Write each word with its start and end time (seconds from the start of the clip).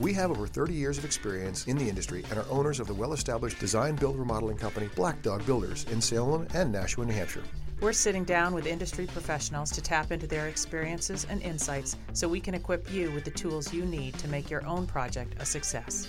We 0.00 0.14
have 0.14 0.30
over 0.30 0.46
30 0.46 0.72
years 0.72 0.96
of 0.96 1.04
experience 1.04 1.66
in 1.66 1.76
the 1.76 1.86
industry 1.86 2.24
and 2.30 2.38
are 2.38 2.46
owners 2.48 2.80
of 2.80 2.86
the 2.86 2.94
well 2.94 3.12
established 3.12 3.58
design 3.58 3.96
build 3.96 4.18
remodeling 4.18 4.56
company 4.56 4.88
Black 4.96 5.20
Dog 5.20 5.44
Builders 5.44 5.84
in 5.92 6.00
Salem 6.00 6.48
and 6.54 6.72
Nashua, 6.72 7.04
New 7.04 7.12
Hampshire. 7.12 7.42
We're 7.82 7.92
sitting 7.92 8.24
down 8.24 8.54
with 8.54 8.66
industry 8.66 9.06
professionals 9.06 9.70
to 9.72 9.82
tap 9.82 10.10
into 10.10 10.26
their 10.26 10.48
experiences 10.48 11.26
and 11.28 11.42
insights 11.42 11.98
so 12.14 12.26
we 12.28 12.40
can 12.40 12.54
equip 12.54 12.90
you 12.90 13.10
with 13.10 13.24
the 13.24 13.30
tools 13.30 13.74
you 13.74 13.84
need 13.84 14.14
to 14.20 14.28
make 14.28 14.48
your 14.48 14.66
own 14.66 14.86
project 14.86 15.34
a 15.38 15.44
success. 15.44 16.08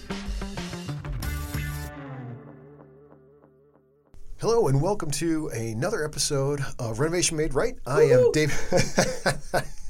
Hello 4.39 4.69
and 4.69 4.81
welcome 4.81 5.11
to 5.11 5.49
another 5.49 6.05
episode 6.05 6.61
of 6.79 7.01
Renovation 7.01 7.35
Made 7.35 7.53
Right. 7.53 7.75
I 7.85 8.03
am 8.03 8.31
Dave. 8.31 8.57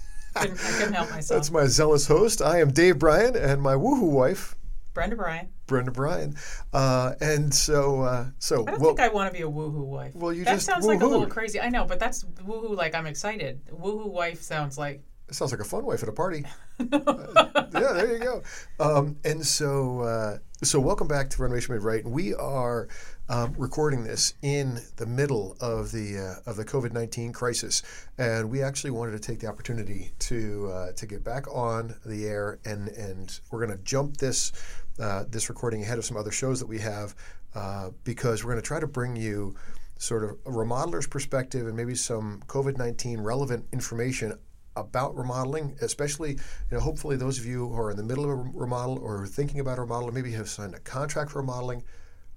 couldn't, 0.42 0.66
I 0.66 0.72
couldn't 0.78 0.94
help 0.94 1.10
myself. 1.12 1.38
That's 1.38 1.52
my 1.52 1.66
zealous 1.66 2.08
host. 2.08 2.42
I 2.42 2.60
am 2.60 2.72
Dave 2.72 3.00
Bryan 3.00 3.36
and 3.36 3.62
my 3.62 3.74
woohoo 3.74 4.12
wife, 4.12 4.56
Brenda 4.94 5.16
Bryan. 5.16 5.50
Brenda 5.68 5.92
Bryan. 5.92 6.36
Uh, 6.74 7.14
and 7.22 7.54
so, 7.54 8.02
uh, 8.02 8.26
so 8.40 8.64
I 8.68 8.72
don't 8.72 8.82
well, 8.82 8.90
think 8.90 9.00
I 9.00 9.08
want 9.08 9.32
to 9.32 9.38
be 9.38 9.44
a 9.44 9.50
woohoo 9.50 9.86
wife. 9.86 10.14
Well, 10.16 10.34
you 10.34 10.44
that 10.44 10.56
just 10.56 10.66
sounds 10.66 10.86
like 10.86 11.02
a 11.02 11.06
little 11.06 11.28
crazy. 11.28 11.62
I 11.62 11.70
know, 11.70 11.86
but 11.86 12.00
that's 12.00 12.24
woohoo 12.24 12.76
like 12.76 12.94
I'm 12.94 13.08
excited. 13.08 13.62
Woohoo 13.72 14.10
wife 14.10 14.42
sounds 14.42 14.78
like 14.78 15.04
it 15.30 15.36
sounds 15.36 15.52
like 15.52 15.62
a 15.62 15.66
fun 15.66 15.86
wife 15.86 16.04
at 16.04 16.10
a 16.10 16.12
party. 16.12 16.46
Uh, 16.80 16.86
yeah, 17.74 17.94
there 17.94 18.14
you 18.14 18.20
go. 18.20 18.44
Um, 18.80 19.18
and 19.24 19.46
so, 19.46 20.02
uh, 20.02 20.38
so 20.64 20.80
welcome 20.80 21.08
back 21.08 21.28
to 21.28 21.42
Renovation 21.42 21.74
Made 21.74 21.82
Right. 21.82 22.06
We 22.06 22.36
are 22.36 22.88
um, 23.30 23.56
recording 23.58 24.04
this 24.04 24.36
in 24.44 24.80
the 24.98 25.08
middle 25.08 25.58
of 25.60 25.92
the 25.92 26.36
uh, 26.46 26.50
of 26.50 26.56
the 26.56 26.64
COVID 26.64 26.94
nineteen 26.94 27.34
crisis, 27.34 27.82
and 28.20 28.48
we 28.48 28.62
actually 28.62 28.92
wanted 28.92 29.14
to 29.14 29.20
take 29.20 29.40
the 29.40 29.48
opportunity 29.48 30.12
to 30.20 30.72
uh, 30.72 30.92
to 30.92 31.08
get 31.08 31.24
back 31.24 31.48
on 31.48 31.96
the 32.06 32.28
air, 32.28 32.60
and 32.64 32.90
and 32.90 33.40
we're 33.50 33.66
going 33.66 33.76
to 33.76 33.84
jump 33.84 34.18
this 34.18 34.52
uh, 35.00 35.24
this 35.28 35.50
recording 35.50 35.82
ahead 35.82 35.98
of 35.98 36.06
some 36.06 36.16
other 36.16 36.32
shows 36.32 36.60
that 36.60 36.68
we 36.68 36.78
have 36.78 37.16
uh, 37.56 37.90
because 38.04 38.44
we're 38.44 38.52
going 38.52 38.62
to 38.62 38.68
try 38.68 38.80
to 38.80 38.88
bring 38.88 39.16
you 39.16 39.56
sort 39.98 40.24
of 40.24 40.32
a 40.46 40.52
remodeler's 40.52 41.08
perspective 41.08 41.66
and 41.66 41.76
maybe 41.76 41.96
some 41.96 42.40
COVID 42.46 42.78
nineteen 42.78 43.20
relevant 43.20 43.66
information 43.74 44.38
about 44.76 45.16
remodeling, 45.16 45.76
especially, 45.82 46.32
you 46.32 46.40
know, 46.72 46.80
hopefully 46.80 47.16
those 47.16 47.38
of 47.40 47.46
you 47.46 47.68
who 47.68 47.76
are 47.76 47.92
in 47.92 47.98
the 47.98 48.04
middle 48.04 48.24
of 48.24 48.32
a 48.32 48.36
remodel 48.36 49.00
or 49.00 49.28
thinking 49.28 49.60
about 49.60 49.78
a 49.78 49.82
remodel, 49.82 50.10
or 50.10 50.12
maybe 50.12 50.32
have 50.32 50.50
signed 50.50 50.74
a 50.76 50.80
contract 50.80 51.32
for 51.32 51.42
remodeling, 51.42 51.84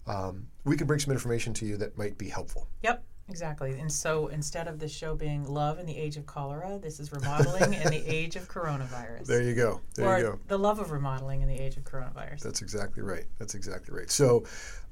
um, 0.06 0.46
we 0.64 0.76
can 0.76 0.86
bring 0.86 0.98
some 0.98 1.12
information 1.12 1.54
to 1.54 1.66
you 1.66 1.76
that 1.76 1.96
might 1.96 2.18
be 2.18 2.28
helpful. 2.28 2.68
Yep, 2.82 3.04
exactly. 3.28 3.78
And 3.78 3.90
so 3.90 4.26
instead 4.28 4.68
of 4.68 4.78
this 4.78 4.92
show 4.92 5.14
being 5.14 5.44
love 5.44 5.78
in 5.78 5.86
the 5.86 5.96
age 5.96 6.16
of 6.16 6.26
cholera, 6.26 6.78
this 6.82 7.00
is 7.00 7.12
remodeling 7.12 7.72
in 7.74 7.90
the 7.90 8.02
age 8.06 8.36
of 8.36 8.48
coronavirus. 8.48 9.26
There 9.26 9.42
you 9.42 9.54
go. 9.54 9.80
There 9.94 10.06
or 10.06 10.18
you 10.18 10.24
go. 10.24 10.38
the 10.48 10.58
love 10.58 10.78
of 10.78 10.90
remodeling 10.90 11.40
in 11.40 11.48
the 11.48 11.58
age 11.58 11.76
of 11.76 11.84
coronavirus. 11.84 12.40
That's 12.40 12.62
exactly 12.62 13.02
right. 13.02 13.24
That's 13.38 13.54
exactly 13.54 13.96
right. 13.96 14.10
So, 14.10 14.44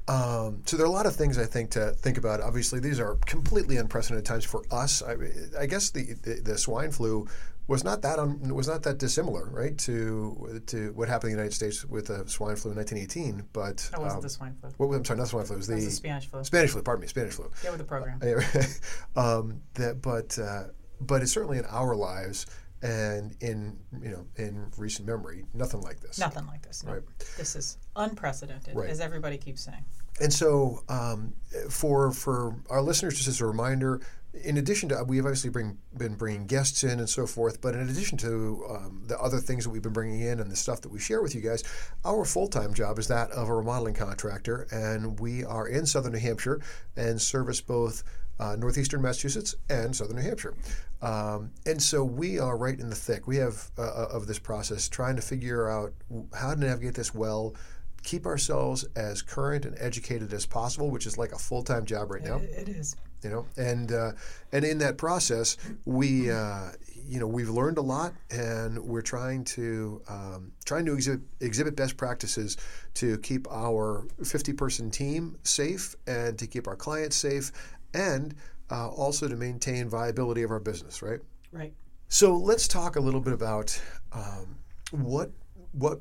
um, 0.08 0.62
so 0.67 0.77
there 0.77 0.84
are 0.84 0.89
a 0.89 0.92
lot 0.92 1.06
of 1.06 1.14
things 1.14 1.39
I 1.39 1.45
think 1.45 1.70
to 1.70 1.92
think 1.92 2.19
about. 2.19 2.41
Obviously, 2.41 2.81
these 2.81 2.98
are 2.98 3.17
completely 3.27 3.77
unprecedented 3.77 4.25
times 4.25 4.45
for 4.45 4.64
us. 4.70 5.03
I, 5.03 5.14
I 5.58 5.67
guess 5.67 5.91
the, 5.91 6.14
the 6.23 6.40
the 6.42 6.58
swine 6.58 6.90
flu 6.90 7.29
was 7.68 7.85
not 7.85 8.02
that 8.02 8.18
un, 8.18 8.52
was 8.52 8.67
not 8.67 8.83
that 8.83 8.98
dissimilar, 8.98 9.48
right, 9.51 9.79
to 9.79 10.61
to 10.67 10.92
what 10.95 11.08
happened 11.08 11.30
in 11.30 11.36
the 11.36 11.42
United 11.42 11.55
States 11.55 11.85
with 11.85 12.08
the 12.08 12.29
swine 12.29 12.57
flu 12.57 12.73
in 12.73 12.77
1918. 12.79 13.48
But 13.52 13.77
that 13.92 14.01
wasn't 14.01 14.17
um, 14.17 14.23
the 14.23 14.29
swine 14.29 14.57
flu. 14.61 14.70
what, 14.77 14.96
I'm 14.96 15.05
sorry, 15.05 15.18
not 15.18 15.24
the 15.24 15.30
swine 15.30 15.45
flu. 15.45 15.55
It 15.55 15.58
was 15.58 15.67
the 15.68 15.74
was 15.77 15.85
the 15.85 15.91
Spanish 15.92 16.27
flu. 16.27 16.45
Spanish 16.45 16.70
flu. 16.73 16.83
Pardon 16.83 17.02
me, 17.02 17.07
Spanish 17.07 17.35
flu. 17.35 17.51
Yeah, 17.62 17.70
with 17.70 17.79
the 17.79 17.85
program. 17.85 18.20
um, 19.17 19.62
that, 19.74 20.02
but 20.02 20.36
uh, 20.36 20.64
but 21.01 21.23
it's 21.23 21.33
certainly 21.33 21.58
in 21.58 21.64
our 21.67 21.95
lives 21.95 22.46
and 22.83 23.35
in 23.41 23.79
you 24.03 24.11
know 24.11 24.27
in 24.37 24.70
recent 24.77 25.07
memory, 25.07 25.45
nothing 25.55 25.81
like 25.81 26.01
this. 26.01 26.19
Nothing 26.19 26.47
like 26.47 26.63
this. 26.63 26.85
No. 26.85 26.95
Right. 26.95 27.03
This 27.37 27.57
is 27.57 27.79
unprecedented, 27.97 28.75
Right. 28.77 28.91
as 28.91 29.01
everybody 29.01 29.39
keeps 29.39 29.63
saying. 29.63 29.85
And 30.20 30.33
so, 30.33 30.83
um, 30.89 31.33
for 31.71 32.13
for 32.13 32.57
our 32.69 32.83
listeners, 32.83 33.15
just 33.17 33.29
as 33.29 33.41
a 33.41 33.47
reminder, 33.47 34.01
in 34.45 34.57
addition 34.59 34.89
to 34.91 35.03
we've 35.07 35.25
obviously 35.25 35.51
bring, 35.51 35.79
been 35.97 36.15
bringing 36.17 36.47
guests 36.47 36.85
in 36.85 36.98
and 36.98 37.09
so 37.09 37.27
forth, 37.27 37.61
but 37.61 37.75
in 37.75 37.89
addition 37.89 38.19
to 38.19 38.65
um, 38.71 39.03
the 39.07 39.19
other 39.19 39.39
things 39.39 39.65
that 39.65 39.71
we've 39.71 39.83
been 39.83 39.92
bringing 39.92 40.21
in 40.21 40.41
and 40.41 40.51
the 40.51 40.57
stuff 40.57 40.81
that 40.83 40.91
we 40.91 40.98
share 40.98 41.23
with 41.23 41.35
you 41.35 41.41
guys, 41.41 41.63
our 42.05 42.25
full 42.25 42.48
time 42.48 42.75
job 42.75 42.98
is 42.98 43.09
that 43.09 43.31
of 43.31 43.48
a 43.48 43.55
remodeling 43.55 43.95
contractor, 43.95 44.67
and 44.71 45.19
we 45.21 45.45
are 45.45 45.67
in 45.69 45.87
Southern 45.87 46.13
New 46.13 46.19
Hampshire 46.19 46.61
and 46.97 47.21
service 47.21 47.61
both. 47.61 48.03
Uh, 48.41 48.57
northeastern 48.57 49.01
Massachusetts 49.01 49.55
and 49.70 49.95
southern 49.95 50.17
New 50.17 50.23
Hampshire, 50.23 50.55
um, 51.01 51.51
and 51.67 51.81
so 51.81 52.03
we 52.05 52.39
are 52.39 52.57
right 52.57 52.79
in 52.79 52.89
the 52.89 52.97
thick. 52.97 53.27
We 53.27 53.37
have 53.37 53.70
uh, 53.79 54.07
of 54.11 54.27
this 54.27 54.39
process, 54.39 54.89
trying 54.89 55.17
to 55.17 55.23
figure 55.23 55.69
out 55.69 55.93
how 56.35 56.55
to 56.55 56.61
navigate 56.61 56.95
this 56.95 57.15
well, 57.15 57.55
keep 58.03 58.27
ourselves 58.27 58.85
as 58.97 59.23
current 59.23 59.65
and 59.65 59.77
educated 59.79 60.33
as 60.33 60.47
possible, 60.47 60.91
which 60.91 61.07
is 61.07 61.19
like 61.19 61.33
a 61.33 61.39
full 61.39 61.63
time 61.63 61.85
job 61.85 62.11
right 62.11 62.23
now. 62.23 62.39
It 62.39 62.69
is. 62.69 62.97
You 63.23 63.31
know, 63.31 63.47
and 63.57 63.92
uh, 63.92 64.13
and 64.51 64.65
in 64.65 64.79
that 64.79 64.98
process, 64.98 65.57
we 65.85 66.29
uh, 66.29 66.71
you 67.07 67.21
know 67.21 67.27
we've 67.29 67.48
learned 67.48 67.79
a 67.79 67.83
lot, 67.83 68.15
and 68.33 68.77
we're 68.79 69.03
trying 69.03 69.45
to 69.45 70.03
um, 70.09 70.51
trying 70.65 70.87
to 70.87 70.95
exhibit, 70.95 71.21
exhibit 71.41 71.77
best 71.77 71.97
practices 71.97 72.57
to 72.95 73.19
keep 73.19 73.47
our 73.48 74.09
50 74.25 74.55
person 74.55 74.91
team 74.91 75.37
safe 75.45 75.95
and 76.09 76.37
to 76.39 76.48
keep 76.48 76.67
our 76.67 76.75
clients 76.75 77.15
safe, 77.15 77.53
and 77.95 78.35
uh, 78.70 78.89
also 78.89 79.29
to 79.29 79.36
maintain 79.36 79.89
viability 79.89 80.42
of 80.42 80.51
our 80.51 80.61
business. 80.61 81.03
Right. 81.03 81.20
Right. 81.53 81.73
So 82.08 82.36
let's 82.36 82.69
talk 82.69 82.97
a 82.97 83.01
little 83.01 83.20
bit 83.20 83.33
about 83.33 83.80
um, 84.13 84.57
what 84.91 85.30
what 85.73 86.01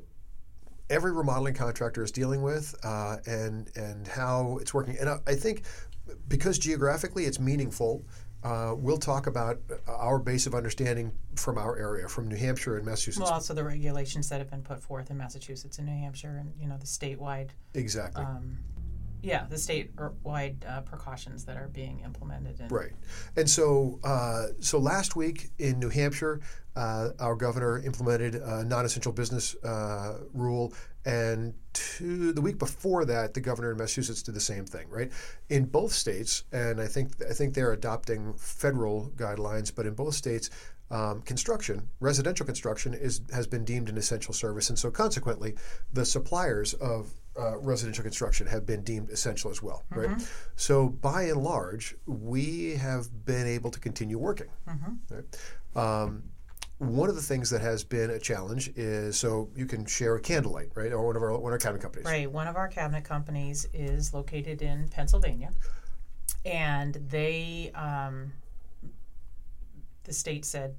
every 0.90 1.12
remodeling 1.12 1.54
contractor 1.54 2.02
is 2.02 2.12
dealing 2.12 2.42
with 2.42 2.74
uh, 2.84 3.16
and 3.26 3.70
and 3.76 4.06
how 4.06 4.58
it's 4.60 4.74
working. 4.74 4.96
And 4.98 5.08
I, 5.08 5.18
I 5.26 5.34
think 5.34 5.62
because 6.28 6.58
geographically 6.58 7.24
it's 7.24 7.40
meaningful, 7.40 8.04
uh, 8.44 8.74
we'll 8.76 8.98
talk 8.98 9.26
about 9.26 9.58
our 9.86 10.18
base 10.18 10.46
of 10.46 10.54
understanding 10.54 11.12
from 11.36 11.58
our 11.58 11.78
area, 11.78 12.08
from 12.08 12.28
New 12.28 12.36
Hampshire 12.36 12.76
and 12.76 12.84
Massachusetts. 12.84 13.22
Well, 13.22 13.32
also 13.32 13.54
the 13.54 13.64
regulations 13.64 14.28
that 14.28 14.38
have 14.38 14.50
been 14.50 14.62
put 14.62 14.82
forth 14.82 15.10
in 15.10 15.16
Massachusetts 15.16 15.78
and 15.78 15.86
New 15.86 15.96
Hampshire, 15.96 16.36
and 16.40 16.52
you 16.60 16.68
know 16.68 16.76
the 16.76 16.86
statewide, 16.86 17.50
exactly. 17.74 18.24
um, 18.24 18.58
yeah, 19.22 19.46
the 19.48 19.56
statewide 19.56 20.68
uh, 20.68 20.80
precautions 20.80 21.44
that 21.44 21.56
are 21.56 21.68
being 21.68 22.00
implemented. 22.00 22.58
And 22.60 22.70
Right, 22.70 22.92
and 23.36 23.48
so 23.48 24.00
uh, 24.02 24.48
so 24.60 24.78
last 24.78 25.14
week 25.14 25.50
in 25.58 25.78
New 25.78 25.90
Hampshire, 25.90 26.40
uh, 26.74 27.10
our 27.20 27.36
governor 27.36 27.78
implemented 27.78 28.34
a 28.34 28.64
non-essential 28.64 29.12
business 29.12 29.54
uh, 29.62 30.18
rule, 30.34 30.74
and 31.04 31.54
two, 31.72 32.32
the 32.32 32.40
week 32.40 32.58
before 32.58 33.04
that, 33.04 33.34
the 33.34 33.40
governor 33.40 33.70
in 33.70 33.78
Massachusetts 33.78 34.22
did 34.22 34.34
the 34.34 34.40
same 34.40 34.66
thing. 34.66 34.88
Right, 34.90 35.12
in 35.48 35.66
both 35.66 35.92
states, 35.92 36.42
and 36.52 36.80
I 36.80 36.88
think 36.88 37.12
I 37.28 37.32
think 37.32 37.54
they're 37.54 37.72
adopting 37.72 38.34
federal 38.34 39.12
guidelines, 39.16 39.72
but 39.74 39.86
in 39.86 39.94
both 39.94 40.14
states. 40.14 40.50
Um, 40.90 41.22
construction, 41.22 41.88
residential 42.00 42.44
construction, 42.44 42.92
is 42.92 43.22
has 43.32 43.46
been 43.46 43.64
deemed 43.64 43.88
an 43.88 43.96
essential 43.96 44.34
service, 44.34 44.68
and 44.68 44.78
so 44.78 44.90
consequently, 44.90 45.54
the 45.90 46.04
suppliers 46.04 46.74
of 46.74 47.21
uh, 47.38 47.58
residential 47.58 48.02
construction 48.02 48.46
have 48.46 48.66
been 48.66 48.82
deemed 48.82 49.10
essential 49.10 49.50
as 49.50 49.62
well, 49.62 49.84
right? 49.90 50.10
So 50.56 50.88
by 50.88 51.22
and 51.24 51.42
large, 51.42 51.96
we 52.06 52.76
have 52.76 53.24
been 53.24 53.46
able 53.46 53.70
to 53.70 53.80
continue 53.80 54.18
working. 54.18 54.48
Right? 55.10 55.24
Um, 55.74 56.24
one 56.78 57.08
of 57.08 57.14
the 57.14 57.22
things 57.22 57.48
that 57.50 57.60
has 57.60 57.84
been 57.84 58.10
a 58.10 58.18
challenge 58.18 58.72
is 58.74 59.16
so 59.16 59.48
you 59.54 59.66
can 59.66 59.86
share 59.86 60.16
a 60.16 60.20
candlelight, 60.20 60.70
right, 60.74 60.92
or 60.92 61.06
one 61.06 61.14
of 61.16 61.22
our 61.22 61.30
one 61.38 61.52
of 61.52 61.54
our 61.54 61.58
cabinet 61.58 61.80
companies. 61.80 62.06
Right. 62.06 62.30
One 62.30 62.48
of 62.48 62.56
our 62.56 62.68
cabinet 62.68 63.04
companies 63.04 63.68
is 63.72 64.12
located 64.12 64.62
in 64.62 64.88
Pennsylvania, 64.88 65.50
and 66.44 66.94
they, 67.08 67.70
um, 67.74 68.32
the 70.04 70.12
state 70.12 70.44
said, 70.44 70.74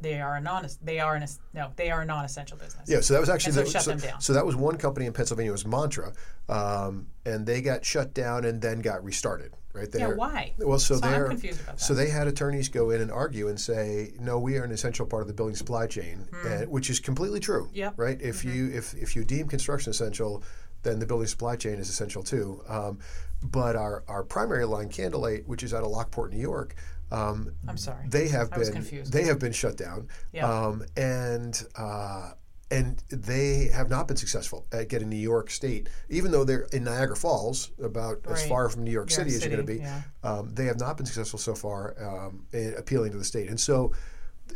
they 0.00 0.20
are 0.20 0.36
a 0.36 0.40
non 0.40 0.66
they 0.82 0.98
are 1.00 1.14
an 1.14 1.26
no 1.54 1.70
they 1.76 1.90
are 1.90 2.02
a 2.02 2.04
non-essential 2.04 2.56
business. 2.56 2.88
Yeah, 2.88 3.00
so 3.00 3.14
that 3.14 3.20
was 3.20 3.28
actually 3.28 3.52
so 3.52 3.62
the, 3.62 3.70
shut 3.70 3.82
so, 3.82 3.90
them 3.90 4.00
down. 4.00 4.20
so 4.20 4.32
that 4.32 4.44
was 4.44 4.56
one 4.56 4.76
company 4.76 5.06
in 5.06 5.12
Pennsylvania. 5.12 5.50
It 5.50 5.52
was 5.52 5.66
Mantra, 5.66 6.12
um, 6.48 7.06
and 7.24 7.46
they 7.46 7.60
got 7.60 7.84
shut 7.84 8.14
down 8.14 8.44
and 8.44 8.60
then 8.60 8.80
got 8.80 9.04
restarted. 9.04 9.52
Right 9.72 9.88
Yeah, 9.94 10.08
why? 10.08 10.52
Well, 10.58 10.80
so, 10.80 10.96
So 10.96 11.06
I'm 11.06 11.12
they're 11.12 11.28
confused 11.28 11.60
about 11.60 11.76
that. 11.76 11.80
so 11.80 11.94
they 11.94 12.08
had 12.08 12.26
attorneys 12.26 12.68
go 12.68 12.90
in 12.90 13.00
and 13.00 13.10
argue 13.12 13.46
and 13.46 13.60
say, 13.60 14.12
no, 14.18 14.36
we 14.36 14.56
are 14.56 14.64
an 14.64 14.72
essential 14.72 15.06
part 15.06 15.22
of 15.22 15.28
the 15.28 15.34
building 15.34 15.54
supply 15.54 15.86
chain, 15.86 16.26
and, 16.44 16.68
which 16.68 16.90
is 16.90 16.98
completely 16.98 17.38
true. 17.38 17.66
Hmm. 17.66 17.76
Yep. 17.76 17.94
Right. 17.96 18.20
If 18.20 18.44
you 18.44 18.70
if 18.72 18.94
if 18.94 19.14
you 19.14 19.24
deem 19.24 19.46
construction 19.46 19.90
essential, 19.90 20.42
then 20.82 20.98
the 20.98 21.06
building 21.06 21.28
supply 21.28 21.54
chain 21.54 21.74
is 21.74 21.88
essential 21.88 22.24
too. 22.24 22.62
Um, 22.66 22.98
but 23.42 23.76
our 23.76 24.02
our 24.08 24.24
primary 24.24 24.64
line, 24.64 24.88
Candlelight, 24.88 25.46
which 25.46 25.62
is 25.62 25.72
out 25.72 25.84
of 25.84 25.90
Lockport, 25.90 26.32
New 26.32 26.40
York. 26.40 26.74
Um, 27.12 27.52
I'm 27.68 27.76
sorry. 27.76 28.06
they 28.08 28.28
have 28.28 28.48
I 28.52 28.58
was 28.58 28.68
been 28.68 28.76
confused. 28.78 29.12
they 29.12 29.24
have 29.24 29.38
been 29.38 29.52
shut 29.52 29.76
down, 29.76 30.08
Yeah. 30.32 30.48
um, 30.50 30.84
and 30.96 31.60
uh, 31.76 32.32
and 32.70 33.02
they 33.10 33.66
have 33.72 33.90
not 33.90 34.06
been 34.06 34.16
successful 34.16 34.64
at 34.70 34.88
getting 34.88 35.08
New 35.08 35.16
York 35.16 35.50
State, 35.50 35.88
even 36.08 36.30
though 36.30 36.44
they're 36.44 36.68
in 36.72 36.84
Niagara 36.84 37.16
Falls, 37.16 37.70
about 37.82 38.20
as 38.30 38.46
far 38.46 38.68
from 38.68 38.84
New 38.84 38.92
York 38.92 39.10
York 39.10 39.10
City 39.10 39.34
as 39.34 39.44
you're 39.44 39.54
going 39.56 39.66
to 39.66 39.72
be. 39.72 39.80
yeah. 39.80 40.02
Um, 40.22 40.54
they 40.54 40.66
have 40.66 40.78
not 40.78 40.96
been 40.96 41.06
successful 41.06 41.38
so 41.40 41.54
far 41.56 41.96
um, 42.00 42.46
in 42.52 42.74
appealing 42.78 43.10
to 43.12 43.18
the 43.18 43.24
state, 43.24 43.48
and 43.48 43.58
so. 43.58 43.92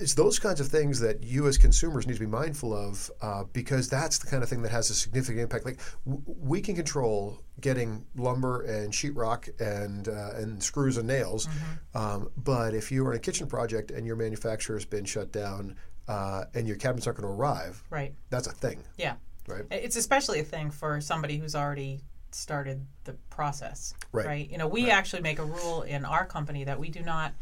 It's 0.00 0.14
those 0.14 0.38
kinds 0.38 0.61
of 0.61 0.69
things 0.69 1.00
that 1.00 1.23
you 1.23 1.46
as 1.46 1.58
consumers 1.58 2.06
need 2.06 2.14
to 2.14 2.20
be 2.20 2.26
mindful 2.26 2.75
of 2.75 3.11
uh, 3.23 3.44
because 3.52 3.88
that's 3.88 4.19
the 4.19 4.26
kind 4.26 4.43
of 4.43 4.49
thing 4.49 4.62
that 4.62 4.70
has 4.73 4.91
a 4.91 4.94
significant 4.94 5.41
impact. 5.41 5.64
Like 5.64 5.81
w- 6.06 6.23
we 6.26 6.61
can 6.61 6.75
control 6.75 7.41
getting 7.61 8.05
lumber 8.17 8.62
and 8.62 8.93
sheetrock 8.93 9.49
and 9.61 10.08
uh, 10.08 10.31
and 10.37 10.62
screws 10.62 10.96
and 10.96 11.06
nails, 11.06 11.46
Mm-hmm. 11.46 11.99
um, 11.99 12.31
but 12.37 12.75
if 12.75 12.91
you 12.93 13.06
are 13.06 13.12
in 13.12 13.17
a 13.17 13.20
kitchen 13.20 13.46
project 13.46 13.91
and 13.91 14.06
your 14.06 14.17
manufacturer 14.17 14.76
has 14.76 14.85
been 14.85 15.05
shut 15.05 15.32
down 15.32 15.76
uh, 16.08 16.44
and 16.55 16.67
your 16.67 16.76
cabinets 16.76 17.06
aren't 17.06 17.20
going 17.20 17.29
to 17.32 17.35
arrive, 17.41 17.82
Right. 17.91 18.14
that's 18.31 18.46
a 18.46 18.52
thing, 18.52 18.82
Yeah. 18.99 19.14
right? 19.49 19.64
It's 19.70 19.96
especially 19.96 20.41
a 20.41 20.44
thing 20.44 20.70
for 20.70 21.00
somebody 21.00 21.38
who's 21.38 21.55
already 21.55 22.00
started 22.32 22.85
the 23.05 23.12
process. 23.31 23.94
Right. 24.12 24.50
You 24.50 24.58
know, 24.58 24.67
we 24.67 24.91
actually 24.91 25.23
make 25.23 25.38
a 25.38 25.44
rule 25.44 25.82
in 25.82 26.05
our 26.05 26.26
company 26.26 26.64
that 26.64 26.79
we 26.81 26.88
do 26.91 27.00
not 27.00 27.32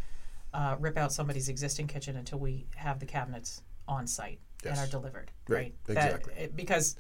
uh, 0.55 0.77
rip 0.79 0.97
out 0.97 1.13
somebody's 1.13 1.49
existing 1.49 1.87
kitchen 1.87 2.17
until 2.17 2.39
we 2.39 2.67
have 2.77 2.99
the 3.01 3.07
cabinets 3.07 3.63
on 3.89 4.07
site 4.07 4.39
and 4.65 4.79
are 4.79 4.87
delivered. 4.87 5.31
Right. 5.49 5.75
That- 5.87 5.97
Exactly. 5.97 6.35
it- 6.35 6.57
because, 6.57 6.97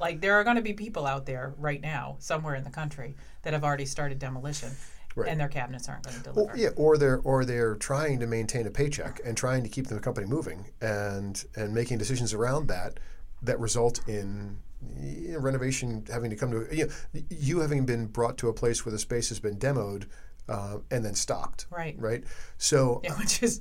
like, 0.00 0.20
there 0.20 0.34
are 0.34 0.44
going 0.44 0.56
to 0.56 0.62
be 0.62 0.72
people 0.74 1.06
out 1.06 1.26
there 1.26 1.54
right 1.56 1.80
now, 1.80 2.16
somewhere 2.18 2.54
in 2.54 2.64
the 2.64 2.70
country, 2.70 3.14
that 3.42 3.52
have 3.52 3.64
already 3.64 3.86
started 3.86 4.18
demolition, 4.18 4.70
Right. 5.14 5.28
and 5.30 5.38
their 5.40 5.48
cabinets 5.48 5.88
aren't 5.88 6.04
going 6.04 6.22
to 6.22 6.32
Well, 6.32 6.46
deliver. 6.46 6.58
yeah, 6.58 6.68
or 6.76 6.96
they're 6.98 7.20
or 7.20 7.44
they're 7.44 7.74
trying 7.76 8.18
to 8.20 8.26
maintain 8.26 8.66
a 8.66 8.70
paycheck 8.70 9.20
and 9.24 9.36
trying 9.36 9.62
to 9.62 9.68
keep 9.68 9.86
the 9.88 10.00
company 10.00 10.26
moving 10.26 10.66
and 10.80 11.44
and 11.54 11.74
making 11.74 11.98
decisions 11.98 12.32
around 12.32 12.66
that 12.68 12.98
that 13.42 13.58
result 13.60 14.00
in 14.08 14.58
you 14.98 15.32
know, 15.32 15.38
renovation 15.38 16.04
having 16.10 16.30
to 16.30 16.36
come 16.36 16.50
to 16.50 16.66
you, 16.74 16.86
know, 16.86 17.20
you 17.30 17.60
having 17.60 17.84
been 17.86 18.06
brought 18.06 18.36
to 18.38 18.48
a 18.48 18.52
place 18.54 18.84
where 18.86 18.90
the 18.92 18.98
space 18.98 19.28
has 19.28 19.38
been 19.38 19.56
demoed 19.58 20.06
uh, 20.48 20.78
and 20.90 21.04
then 21.04 21.14
stopped. 21.14 21.66
Right. 21.70 21.94
Right. 21.98 22.24
So 22.58 23.00
Yeah, 23.04 23.14
which 23.18 23.42
is 23.42 23.60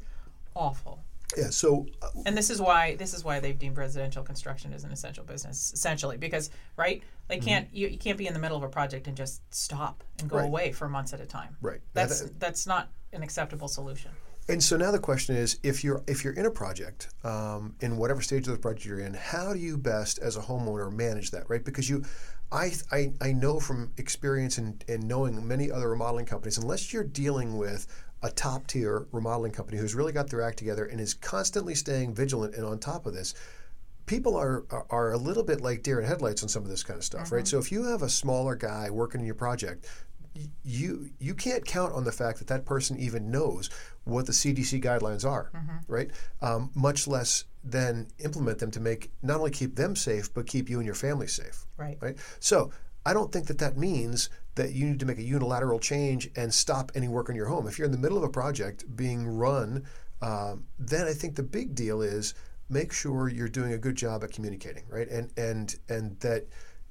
awful. 0.56 1.04
yeah. 1.38 1.50
So 1.50 1.86
uh, 2.02 2.08
and 2.26 2.38
this 2.38 2.50
is 2.50 2.60
why 2.62 2.96
this 2.96 3.14
is 3.14 3.24
why 3.24 3.40
they've 3.40 3.58
deemed 3.58 3.78
residential 3.78 4.24
construction 4.24 4.74
as 4.74 4.84
an 4.84 4.92
essential 4.92 5.24
business 5.24 5.72
essentially 5.74 6.18
because 6.18 6.50
right 6.78 7.04
they 7.28 7.40
can't 7.40 7.68
you, 7.72 7.88
you 7.88 7.98
can't 7.98 8.18
be 8.18 8.28
in 8.28 8.34
the 8.34 8.40
middle 8.40 8.58
of 8.58 8.64
a 8.64 8.68
project 8.70 9.08
and 9.08 9.16
just 9.16 9.42
stop 9.54 10.04
and 10.20 10.30
go 10.30 10.36
Mm-hmm. 10.36 10.44
Right. 10.44 10.48
away 10.48 10.72
for 10.74 10.90
months 10.90 11.14
at 11.14 11.22
a 11.22 11.26
time 11.26 11.56
Right. 11.62 11.80
that's 11.94 12.22
That- 12.22 12.40
that's 12.40 12.68
not 12.68 12.90
an 13.14 13.24
acceptable 13.24 13.68
solution 13.70 14.12
And 14.50 14.62
so 14.62 14.76
now 14.76 14.92
the 14.92 15.00
question 15.00 15.36
is, 15.36 15.60
if 15.64 15.84
you're 15.84 16.04
if 16.08 16.24
you're 16.24 16.34
in 16.34 16.46
a 16.46 16.52
project, 16.52 17.10
um, 17.24 17.76
in 17.80 17.96
whatever 17.96 18.22
stage 18.22 18.48
of 18.48 18.54
the 18.54 18.60
project 18.60 18.86
you're 18.86 19.00
in, 19.00 19.14
how 19.14 19.54
do 19.54 19.60
you 19.60 19.78
best 19.78 20.20
as 20.20 20.36
a 20.36 20.42
homeowner 20.42 20.92
manage 20.92 21.32
that, 21.32 21.44
right? 21.50 21.64
Because 21.64 21.88
you, 21.90 22.04
I 22.52 22.72
I, 22.92 23.14
I 23.22 23.32
know 23.32 23.60
from 23.60 23.92
experience 23.98 24.58
and, 24.58 24.84
and 24.88 25.08
knowing 25.08 25.48
many 25.48 25.72
other 25.72 25.90
remodeling 25.90 26.26
companies, 26.26 26.58
unless 26.58 26.92
you're 26.92 27.04
dealing 27.04 27.58
with 27.58 27.88
a 28.24 28.30
top 28.30 28.68
tier 28.68 29.08
remodeling 29.12 29.52
company 29.52 29.78
who's 29.78 29.96
really 29.96 30.14
got 30.14 30.30
their 30.30 30.42
act 30.42 30.58
together 30.58 30.86
and 30.86 31.02
is 31.02 31.14
constantly 31.14 31.74
staying 31.74 32.14
vigilant 32.14 32.54
and 32.56 32.66
on 32.66 32.78
top 32.78 33.06
of 33.06 33.14
this, 33.14 33.34
people 34.06 34.36
are, 34.36 34.66
are 34.70 34.86
are 34.90 35.14
a 35.14 35.18
little 35.18 35.44
bit 35.44 35.62
like 35.62 35.84
deer 35.84 36.00
in 36.00 36.06
headlights 36.06 36.44
on 36.44 36.50
some 36.50 36.64
of 36.64 36.70
this 36.70 36.84
kind 36.84 36.98
of 36.98 37.04
stuff, 37.04 37.32
right? 37.32 37.40
Mm-hmm. 37.40 37.48
So 37.48 37.60
if 37.60 37.72
you 37.72 37.84
have 37.86 38.02
a 38.02 38.10
smaller 38.10 38.56
guy 38.56 38.90
working 38.90 39.22
in 39.22 39.26
your 39.26 39.36
project, 39.36 39.88
you 40.64 41.10
you 41.20 41.34
can't 41.34 41.66
count 41.66 41.94
on 41.94 42.04
the 42.04 42.12
fact 42.12 42.40
that 42.40 42.48
that 42.48 42.66
person 42.66 42.98
even 42.98 43.32
knows 43.32 43.70
what 44.06 44.26
the 44.26 44.32
CDC 44.32 44.82
guidelines 44.82 45.30
are, 45.30 45.52
right? 45.88 46.10
Um, 46.42 46.72
much 46.76 47.08
less 47.08 47.46
then 47.64 48.08
implement 48.20 48.60
them 48.60 48.72
to 48.72 48.80
make 48.80 49.12
not 49.22 49.38
only 49.38 49.52
keep 49.52 49.76
them 49.76 49.96
safe 49.96 50.34
but 50.34 50.48
keep 50.48 50.70
you 50.70 50.78
and 50.78 50.86
your 50.86 50.96
family 50.96 51.28
safe, 51.28 51.66
right 51.78 51.98
right? 52.02 52.18
So 52.40 52.72
I 53.06 53.14
don't 53.14 53.32
think 53.32 53.48
that 53.48 53.58
that 53.60 53.78
means 53.78 54.30
that 54.56 54.74
you 54.74 54.86
need 54.86 55.00
to 55.00 55.06
make 55.06 55.18
a 55.18 55.24
unilateral 55.24 55.80
change 55.80 56.30
and 56.36 56.54
stop 56.54 56.92
any 56.96 57.08
work 57.08 57.30
on 57.30 57.36
your 57.36 57.48
home. 57.48 57.68
If 57.68 57.78
you're 57.78 57.86
in 57.86 57.92
the 57.92 57.98
middle 57.98 58.18
of 58.18 58.24
a 58.24 58.30
project 58.30 58.96
being 58.96 59.28
run, 59.28 59.86
um, 60.22 60.66
then 60.78 61.08
I 61.08 61.14
think 61.14 61.36
the 61.36 61.44
big 61.44 61.74
deal 61.74 62.02
is 62.02 62.36
make 62.70 62.94
sure 62.94 63.28
you're 63.28 63.50
doing 63.50 63.74
a 63.74 63.78
good 63.78 63.96
job 63.96 64.24
at 64.24 64.32
communicating, 64.32 64.84
right? 64.88 65.10
And 65.10 65.32
and 65.38 65.76
and 65.90 66.20
that 66.20 66.48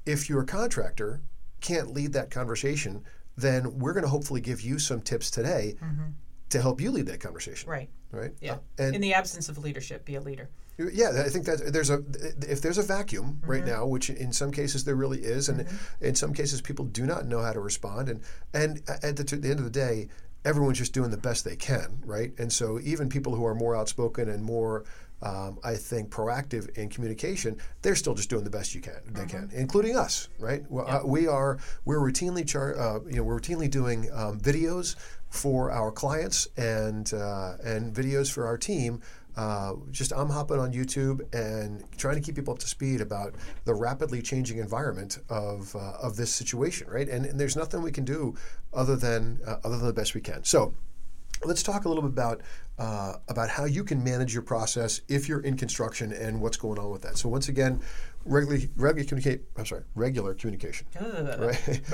if 0.07 0.29
your 0.29 0.45
contractor 0.45 1.23
can't 1.61 1.93
lead 1.93 2.13
that 2.15 2.31
conversation, 2.31 3.05
then 3.41 3.79
we're 3.79 3.93
going 3.93 4.05
to 4.05 4.11
hopefully 4.11 4.41
give 4.41 4.61
you 4.61 4.79
some 4.79 5.01
tips 5.01 5.31
today 5.31 5.77
mm-hmm. 5.83 6.11
to 6.51 6.61
help 6.61 6.81
you 6.81 6.91
lead 6.91 7.07
that 7.07 7.21
conversation, 7.21 7.69
right. 7.69 7.89
right? 8.13 8.33
yeah. 8.41 8.55
Uh, 8.55 8.59
and 8.79 8.95
in 8.95 9.01
the 9.01 9.15
absence 9.15 9.49
of 9.49 9.59
leadership 9.59 10.05
be 10.05 10.15
a 10.17 10.21
leader. 10.21 10.49
Yeah, 10.93 11.23
I 11.25 11.29
think 11.29 11.45
that 11.45 11.75
there's 11.75 11.91
a 11.91 12.03
if 12.49 12.63
there's 12.63 12.79
a 12.79 12.83
vacuum 12.83 13.43
right 13.45 13.63
mm-hmm. 13.63 13.71
now, 13.71 13.87
which 13.87 14.09
in 14.09 14.33
some 14.33 14.51
cases 14.51 14.85
there 14.85 14.95
really 14.95 15.19
is, 15.19 15.51
and 15.51 15.61
mm-hmm. 15.61 16.05
in 16.05 16.15
some 16.15 16.33
cases 16.33 16.63
people 16.63 16.87
do 16.87 17.05
not 17.05 17.27
know 17.27 17.43
how 17.43 17.53
to 17.53 17.61
respond, 17.61 18.09
and 18.09 18.23
and 18.55 18.83
at 18.89 19.17
the, 19.17 19.25
the 19.25 19.51
end 19.51 19.59
of 19.59 19.65
the 19.65 19.71
day, 19.71 20.09
everyone's 20.45 20.79
just 20.79 20.95
doing 20.95 21.11
the 21.11 21.19
best 21.19 21.45
they 21.45 21.57
can, 21.57 22.01
right? 22.05 22.33
And 22.39 22.51
so 22.51 22.81
even 22.83 23.11
people 23.11 23.35
who 23.35 23.45
are 23.45 23.55
more 23.55 23.77
outspoken 23.77 24.31
and 24.31 24.43
more 24.43 24.85
um, 25.23 25.59
I 25.63 25.75
think 25.75 26.11
proactive 26.11 26.77
in 26.79 26.89
communication, 26.89 27.57
they're 27.83 27.95
still 27.95 28.15
just 28.15 28.31
doing 28.31 28.45
the 28.45 28.51
best 28.51 28.75
you 28.75 28.81
can 28.81 29.01
they 29.13 29.27
can, 29.27 29.51
including 29.53 29.97
us, 29.97 30.29
right? 30.39 30.65
Well, 30.71 30.89
uh, 30.89 31.03
we 31.05 31.27
are 31.27 31.59
we're 31.85 31.99
routinely 31.99 32.47
char- 32.47 32.79
uh, 32.79 33.01
you 33.07 33.17
know 33.17 33.23
we're 33.23 33.39
routinely 33.39 33.71
doing 33.71 34.09
um, 34.13 34.39
videos 34.41 34.97
for 35.29 35.71
our 35.71 35.91
clients 35.93 36.49
and 36.57 37.13
uh, 37.15 37.55
and 37.65 37.95
videos 37.95 38.31
for 38.31 38.47
our 38.47 38.59
team. 38.59 39.01
Uh, 39.37 39.75
just 39.91 40.13
I'm 40.13 40.29
hopping 40.29 40.59
on 40.59 40.73
YouTube 40.73 41.23
and 41.33 41.85
trying 41.97 42.17
to 42.17 42.21
keep 42.21 42.35
people 42.35 42.53
up 42.53 42.61
to 42.61 42.69
speed 42.69 43.01
about 43.01 43.35
the 43.65 43.75
rapidly 43.75 44.23
changing 44.23 44.59
environment 44.59 45.19
of 45.29 45.75
uh, 45.77 45.93
of 46.03 46.17
this 46.17 46.35
situation, 46.35 46.89
right? 46.91 47.09
And, 47.09 47.25
and 47.25 47.39
there's 47.39 47.57
nothing 47.57 47.83
we 47.83 47.93
can 47.93 48.05
do 48.05 48.35
other 48.73 48.97
than 48.97 49.41
uh, 49.47 49.59
other 49.65 49.77
than 49.77 49.87
the 49.87 49.93
best 49.93 50.15
we 50.15 50.21
can. 50.21 50.45
So 50.45 50.75
let's 51.45 51.63
talk 51.63 51.85
a 51.85 51.89
little 51.89 52.03
bit 52.03 52.13
about 52.13 52.43
uh, 52.79 53.17
about 53.29 53.51
how 53.51 53.65
you 53.65 53.85
can 53.85 54.03
manage 54.03 54.33
your 54.33 54.43
process 54.43 55.03
if 55.09 55.29
you're 55.29 55.41
in 55.41 55.57
construction 55.57 56.13
and 56.13 56.41
what's 56.41 56.57
going 56.57 56.79
on 56.79 56.91
with 56.91 57.03
that. 57.03 57.19
So 57.19 57.29
once 57.29 57.49
again, 57.49 57.81
regularly 58.25 58.71
regular 58.77 59.07
communicate. 59.07 59.43
I'm 59.57 59.67
sorry, 59.67 59.83
regular 59.95 60.35
communication. 60.35 60.87
Right. 61.01 61.81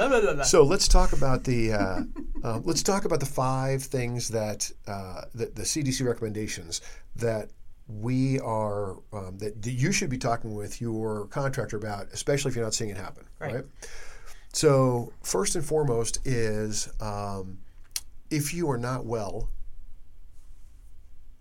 So 0.47 0.63
let's 0.63 0.89
talk 0.89 1.13
about 1.13 1.45
the 1.45 1.73
uh, 1.73 2.03
um, 2.45 2.63
let's 2.65 2.83
talk 2.83 3.05
about 3.05 3.21
the 3.21 3.27
five 3.27 3.83
things 3.83 4.29
that 4.29 4.71
uh, 4.87 5.23
the, 5.35 5.47
the 5.47 5.63
CDC 5.63 6.07
recommendations 6.07 6.81
that 7.17 7.51
we 7.89 8.41
are 8.41 8.97
um, 9.13 9.39
that, 9.39 9.63
that 9.63 9.73
you 9.73 9.93
should 9.93 10.11
be 10.11 10.19
talking 10.19 10.55
with 10.55 10.81
your 10.81 11.27
contractor 11.29 11.77
about, 11.77 12.09
especially 12.13 12.51
if 12.51 12.57
you're 12.57 12.65
not 12.65 12.75
seeing 12.75 12.91
it 12.91 12.97
happen. 12.97 13.25
Right. 13.39 13.65
So 14.53 15.13
first 15.23 15.55
and 15.55 15.65
foremost 15.65 16.27
is 16.27 16.89
um, 17.01 17.59
if 18.31 18.53
you 18.55 18.71
are 18.71 18.79
not 18.79 19.05
well, 19.07 19.49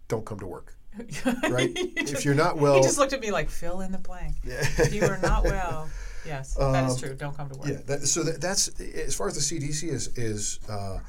don't 0.08 0.26
come 0.26 0.40
to 0.40 0.48
work. 0.48 0.74
Right? 1.50 1.72
if 1.76 2.24
you're 2.24 2.36
not 2.36 2.58
well, 2.58 2.76
he 2.76 2.82
just 2.82 2.98
looked 2.98 3.12
at 3.12 3.20
me 3.20 3.30
like 3.32 3.50
fill 3.50 3.82
in 3.82 3.92
the 3.92 3.98
blank 3.98 4.36
if 4.46 4.94
you 4.94 5.04
are 5.04 5.18
not 5.18 5.44
well 5.44 5.90
yes 6.26 6.54
that 6.56 6.90
is 6.90 6.98
true 6.98 7.14
don't 7.16 7.36
come 7.36 7.50
to 7.50 7.56
work 7.56 7.66
Um, 7.68 7.72
Yeah, 7.74 7.80
that, 7.88 8.08
so 8.08 8.24
that, 8.24 8.40
that's 8.40 8.70
as 8.80 9.14
far 9.14 9.28
as 9.28 9.36
the 9.36 9.42
CDC 9.60 9.90
is 9.90 10.18
is 10.18 10.60
uh, 10.70 11.00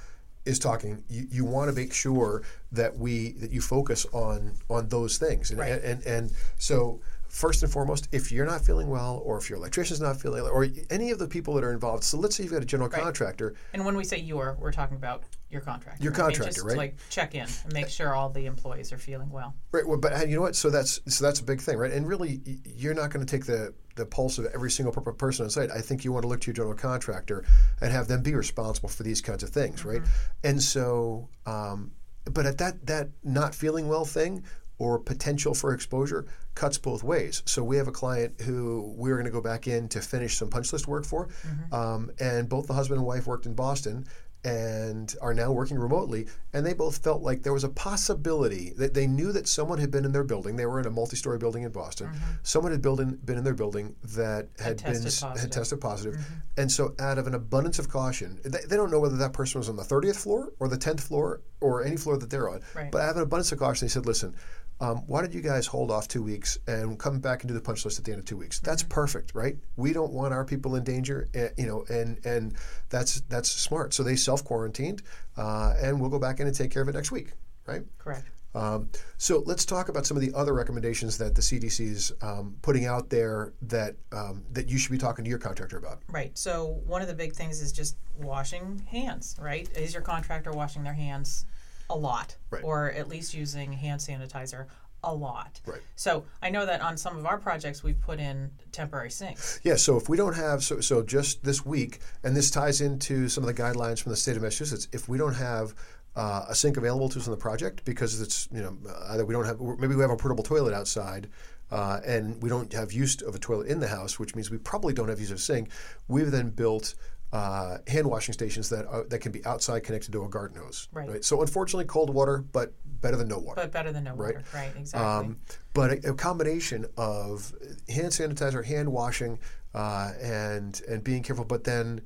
is 0.45 0.59
talking. 0.59 1.05
You, 1.09 1.27
you 1.31 1.45
want 1.45 1.69
to 1.71 1.75
make 1.75 1.93
sure 1.93 2.43
that 2.73 2.97
we 2.99 3.33
that 3.33 3.53
you 3.53 3.61
focus 3.61 4.07
on 4.13 4.55
on 4.69 4.89
those 4.89 5.19
things, 5.19 5.51
and, 5.51 5.59
Right. 5.61 5.73
and, 5.73 5.85
and 5.85 6.07
and 6.07 6.33
so 6.59 7.01
first 7.29 7.63
and 7.63 7.71
foremost, 7.73 8.09
if 8.13 8.33
you're 8.33 8.47
not 8.47 8.63
feeling 8.65 8.89
well, 8.89 9.23
or 9.25 9.39
if 9.39 9.49
your 9.51 9.59
electrician's 9.59 10.01
not 10.01 10.21
feeling, 10.21 10.43
well, 10.43 10.53
or 10.53 10.67
any 10.91 11.11
of 11.13 11.19
the 11.21 11.29
people 11.29 11.55
that 11.55 11.63
are 11.65 11.73
involved. 11.73 12.03
So 12.03 12.17
let's 12.19 12.35
say 12.35 12.43
you've 12.45 12.53
got 12.53 12.63
a 12.63 12.67
general 12.67 12.89
Right. 12.89 13.03
contractor. 13.03 13.55
And 13.73 13.85
when 13.85 13.97
we 13.97 14.05
say 14.05 14.19
your, 14.19 14.57
we're 14.61 14.73
talking 14.73 14.97
about 14.97 15.23
your 15.51 15.61
contractor. 15.61 16.03
Your 16.03 16.13
contractor, 16.13 16.55
just 16.55 16.67
right? 16.67 16.77
Like 16.77 16.97
check 17.09 17.35
in 17.35 17.47
and 17.65 17.73
make 17.73 17.89
sure 17.89 18.15
all 18.15 18.29
the 18.31 18.47
employees 18.47 18.93
are 18.93 18.99
feeling 18.99 19.31
well. 19.31 19.55
Right. 19.71 19.87
Well, 19.87 19.99
but 19.99 20.13
uh, 20.13 20.25
you 20.25 20.35
know 20.37 20.43
what? 20.43 20.57
So 20.57 20.71
that's 20.71 21.01
so 21.07 21.25
that's 21.25 21.41
a 21.41 21.45
big 21.45 21.61
thing, 21.61 21.77
right? 21.77 21.93
And 21.93 22.07
really, 22.07 22.41
you're 22.65 22.95
not 22.95 23.11
going 23.11 23.25
to 23.25 23.31
take 23.31 23.47
the 23.47 23.73
the 23.95 24.07
pulse 24.07 24.39
of 24.39 24.47
every 24.47 24.71
single 24.71 24.93
person 24.93 25.45
on 25.45 25.51
site. 25.51 25.71
I 25.71 25.81
think 25.81 26.05
you 26.05 26.13
want 26.13 26.23
to 26.23 26.29
look 26.29 26.41
to 26.43 26.47
your 26.49 26.55
general 26.55 26.75
contractor 26.75 27.45
and 27.81 27.93
have 27.93 28.09
them 28.09 28.23
be 28.23 28.35
responsible 28.35 28.89
for 28.89 29.05
these 29.05 29.21
kinds 29.21 29.43
of 29.43 29.51
things, 29.51 29.85
right? 29.85 30.03
And 30.45 30.61
so, 30.61 31.29
um, 31.47 31.93
but 32.25 32.45
at 32.45 32.59
that 32.59 32.85
that 32.87 33.11
not 33.23 33.55
feeling 33.55 33.89
well 33.89 34.05
thing, 34.05 34.43
or 34.79 34.99
potential 34.99 35.55
for 35.55 35.73
exposure 35.73 36.27
cuts 36.55 36.79
both 36.79 37.03
ways. 37.03 37.43
So 37.47 37.63
we 37.63 37.77
have 37.77 37.89
a 37.89 37.93
client 37.93 38.41
who 38.41 38.95
we're 38.97 39.15
going 39.15 39.27
to 39.27 39.31
go 39.31 39.41
back 39.41 39.67
in 39.67 39.89
to 39.91 40.01
finish 40.01 40.37
some 40.37 40.51
punch 40.51 40.73
list 40.73 40.87
work 40.89 41.05
for, 41.05 41.29
um, 41.73 42.11
and 42.19 42.49
both 42.49 42.67
the 42.67 42.75
husband 42.75 42.99
and 42.99 43.07
wife 43.07 43.27
worked 43.27 43.47
in 43.47 43.55
Boston 43.55 44.07
and 44.45 45.17
are 45.21 45.35
now 45.35 45.51
working 45.51 45.79
remotely. 45.79 46.27
And 46.53 46.65
they 46.65 46.73
both 46.73 46.99
felt 46.99 47.23
like 47.23 47.43
there 47.43 47.53
was 47.53 47.65
a 47.65 47.69
possibility 47.69 48.73
that 48.77 48.95
they 48.95 49.07
knew 49.07 49.33
that 49.33 49.49
someone 49.49 49.79
had 49.79 49.91
been 49.91 50.05
in 50.05 50.13
their 50.13 50.25
building. 50.25 50.57
They 50.57 50.67
were 50.67 50.79
in 50.79 50.87
a 50.87 50.91
multi-story 50.91 51.39
building 51.39 51.65
in 51.65 51.73
Boston. 51.73 52.09
Mm-hmm. 52.09 52.33
Someone 52.43 52.73
had 52.73 52.81
built 52.81 53.01
in, 53.01 53.17
been 53.17 53.39
in 53.39 53.45
their 53.45 53.55
building 53.55 53.97
that 54.15 54.49
had, 54.59 54.83
been 54.83 55.03
tested 55.03 55.21
positive. 55.21 55.41
had 55.41 55.53
tested 55.53 55.81
positive. 55.81 56.15
Mm-hmm. 56.15 56.35
And 56.59 56.71
so, 56.71 56.95
out 57.01 57.19
of 57.19 57.27
an 57.27 57.35
abundance 57.35 57.79
of 57.79 57.89
caution, 57.89 58.39
they, 58.45 58.61
they 58.69 58.77
don't 58.77 58.91
know 58.91 59.01
whether 59.01 59.17
that 59.17 59.33
person 59.33 59.59
was 59.59 59.69
on 59.69 59.77
the 59.77 59.83
30th 59.83 60.17
floor 60.17 60.53
or 60.61 60.69
the 60.69 60.79
10th 60.79 61.01
floor 61.01 61.43
or 61.61 61.85
any 61.85 61.97
floor 61.97 62.17
that 62.17 62.31
they're 62.31 62.49
on. 62.49 62.61
Right. 62.75 62.91
But 62.91 63.03
out 63.03 63.11
of 63.11 63.17
an 63.17 63.23
abundance 63.25 63.51
of 63.53 63.59
caution, 63.59 63.87
they 63.87 63.91
said, 63.91 64.07
"Listen." 64.07 64.35
Um, 64.81 64.99
why 65.07 65.23
don't 65.23 65.33
you 65.33 65.41
guys 65.41 65.67
hold 65.67 65.91
off 65.91 66.07
two 66.07 66.23
weeks 66.23 66.59
and 66.67 66.99
come 66.99 67.19
back 67.19 67.43
and 67.43 67.49
do 67.49 67.55
the 67.55 67.61
punch 67.61 67.85
list 67.85 67.99
at 67.99 68.05
the 68.05 68.13
end 68.13 68.19
of 68.19 68.27
two 68.27 68.37
weeks? 68.37 68.61
That's 68.61 68.83
perfect, 68.83 69.35
right? 69.35 69.57
We 69.77 69.93
don't 69.93 70.13
want 70.13 70.35
our 70.35 70.45
people 70.45 70.77
in 70.77 70.85
danger, 70.85 71.29
eh, 71.35 71.49
you 71.57 71.67
know, 71.67 71.85
and 71.89 72.25
and 72.27 72.55
that's 72.91 73.23
that's 73.23 73.51
smart. 73.51 73.95
So 73.95 74.03
they 74.03 74.17
self 74.17 74.45
quarantined, 74.45 75.03
uh, 75.37 75.75
and 75.81 76.01
we'll 76.01 76.11
go 76.11 76.19
back 76.19 76.41
in 76.41 76.47
and 76.47 76.55
take 76.55 76.71
care 76.71 76.83
of 76.83 76.89
it 76.89 76.95
next 76.95 77.11
week, 77.11 77.33
right? 77.67 77.83
Correct. 77.99 78.29
Um, 78.57 78.89
so 79.19 79.43
let's 79.45 79.67
talk 79.67 79.91
about 79.91 80.07
some 80.07 80.17
of 80.17 80.23
the 80.23 80.33
other 80.35 80.55
recommendations 80.55 81.19
that 81.19 81.35
the 81.35 81.43
CDC 81.43 81.81
is 81.81 82.13
um, 82.23 82.57
putting 82.63 82.87
out 82.87 83.11
there 83.11 83.53
that 83.63 83.97
um, 84.13 84.45
that 84.53 84.69
you 84.69 84.79
should 84.79 84.93
be 84.93 84.99
talking 84.99 85.25
to 85.25 85.29
your 85.29 85.39
contractor 85.39 85.77
about. 85.77 86.01
Right. 86.11 86.37
So 86.37 86.81
one 86.87 87.03
of 87.03 87.09
the 87.09 87.15
big 87.15 87.35
things 87.35 87.61
is 87.61 87.71
just 87.71 87.97
washing 88.19 88.83
hands, 88.89 89.37
right? 89.41 89.69
Is 89.77 89.93
your 89.93 90.03
contractor 90.03 90.53
washing 90.53 90.83
their 90.85 90.95
hands 90.95 91.45
a 91.91 91.97
lot? 91.97 92.37
Right. 92.51 92.65
Or 92.65 92.91
at 92.93 93.09
least 93.09 93.35
using 93.35 93.73
hand 93.73 94.01
sanitizer 94.01 94.67
a 95.05 95.15
lot. 95.15 95.61
Right. 95.67 95.81
So 95.95 96.25
I 96.43 96.51
know 96.51 96.67
that 96.67 96.81
on 96.81 96.97
some 96.97 97.17
of 97.17 97.27
our 97.27 97.39
projects 97.39 97.83
we've 97.83 98.01
put 98.01 98.19
in 98.19 98.51
temporary 98.73 99.11
sinks. 99.11 99.61
Yeah, 99.63 99.77
so 99.77 99.97
if 99.97 100.09
we 100.09 100.17
don't 100.17 100.35
have, 100.35 100.65
so, 100.65 100.81
so 100.81 101.03
just 101.03 101.45
this 101.45 101.65
week, 101.65 102.01
and 102.25 102.37
this 102.37 102.51
ties 102.51 102.81
into 102.81 103.29
some 103.29 103.45
of 103.45 103.55
the 103.55 103.63
guidelines 103.63 104.03
from 104.03 104.11
the 104.11 104.17
state 104.17 104.37
of 104.37 104.43
Massachusetts, 104.43 104.89
if 104.93 105.09
we 105.09 105.17
don't 105.17 105.35
have 105.35 105.75
uh, 106.17 106.47
a 106.49 106.55
sink 106.55 106.77
available 106.77 107.09
to 107.11 107.19
us 107.19 107.27
on 107.27 107.31
the 107.31 107.37
project 107.37 107.85
because 107.85 108.21
it's, 108.21 108.49
you 108.53 108.63
know, 108.63 108.77
either 109.11 109.25
we 109.25 109.33
don't 109.33 109.45
have, 109.45 109.61
maybe 109.61 109.95
we 109.95 110.01
have 110.03 110.11
a 110.11 110.17
portable 110.17 110.43
toilet 110.43 110.75
outside 110.75 111.29
uh, 111.71 112.01
and 112.05 112.43
we 112.43 112.49
don't 112.49 112.73
have 112.73 112.93
use 112.93 113.21
of 113.23 113.35
a 113.35 113.39
toilet 113.39 113.67
in 113.69 113.81
the 113.81 113.89
house, 113.89 114.19
which 114.19 114.35
means 114.35 114.51
we 114.51 114.59
probably 114.59 114.95
don't 114.95 115.09
have 115.09 115.21
use 115.21 115.31
of 115.31 115.37
a 115.37 115.41
sink, 115.41 115.71
we've 116.09 116.31
then 116.31 116.51
built 116.51 116.95
uh, 117.33 117.79
hand 117.87 118.07
washing 118.07 118.33
stations 118.33 118.69
that 118.69 118.87
are, 118.87 119.05
that 119.05 119.19
can 119.19 119.33
be 119.33 119.45
outside 119.45 119.81
connected 119.81 120.13
to 120.13 120.25
a 120.25 120.29
garden 120.29 120.61
hose. 120.61 120.89
Right. 120.93 121.25
So 121.25 121.41
unfortunately, 121.41 121.87
cold 121.87 122.11
water, 122.11 122.45
but 122.53 122.73
better 123.01 123.17
than 123.17 123.29
no 123.29 123.39
water. 123.39 123.63
But 123.63 123.73
better 123.73 123.93
than 123.93 124.05
no 124.05 124.15
water. 124.15 124.43
Right, 124.55 124.73
exactly. 124.77 125.07
Um, 125.07 125.39
but 125.75 126.05
a, 126.05 126.11
a 126.11 126.15
combination 126.15 126.87
of 126.97 127.53
hand 127.89 128.13
sanitizer, 128.13 128.65
hand 128.65 128.91
washing, 128.91 129.39
uh, 129.75 130.13
and 130.21 130.81
and 130.89 131.05
being 131.05 131.23
careful, 131.23 131.45
but 131.45 131.65
then 131.65 132.01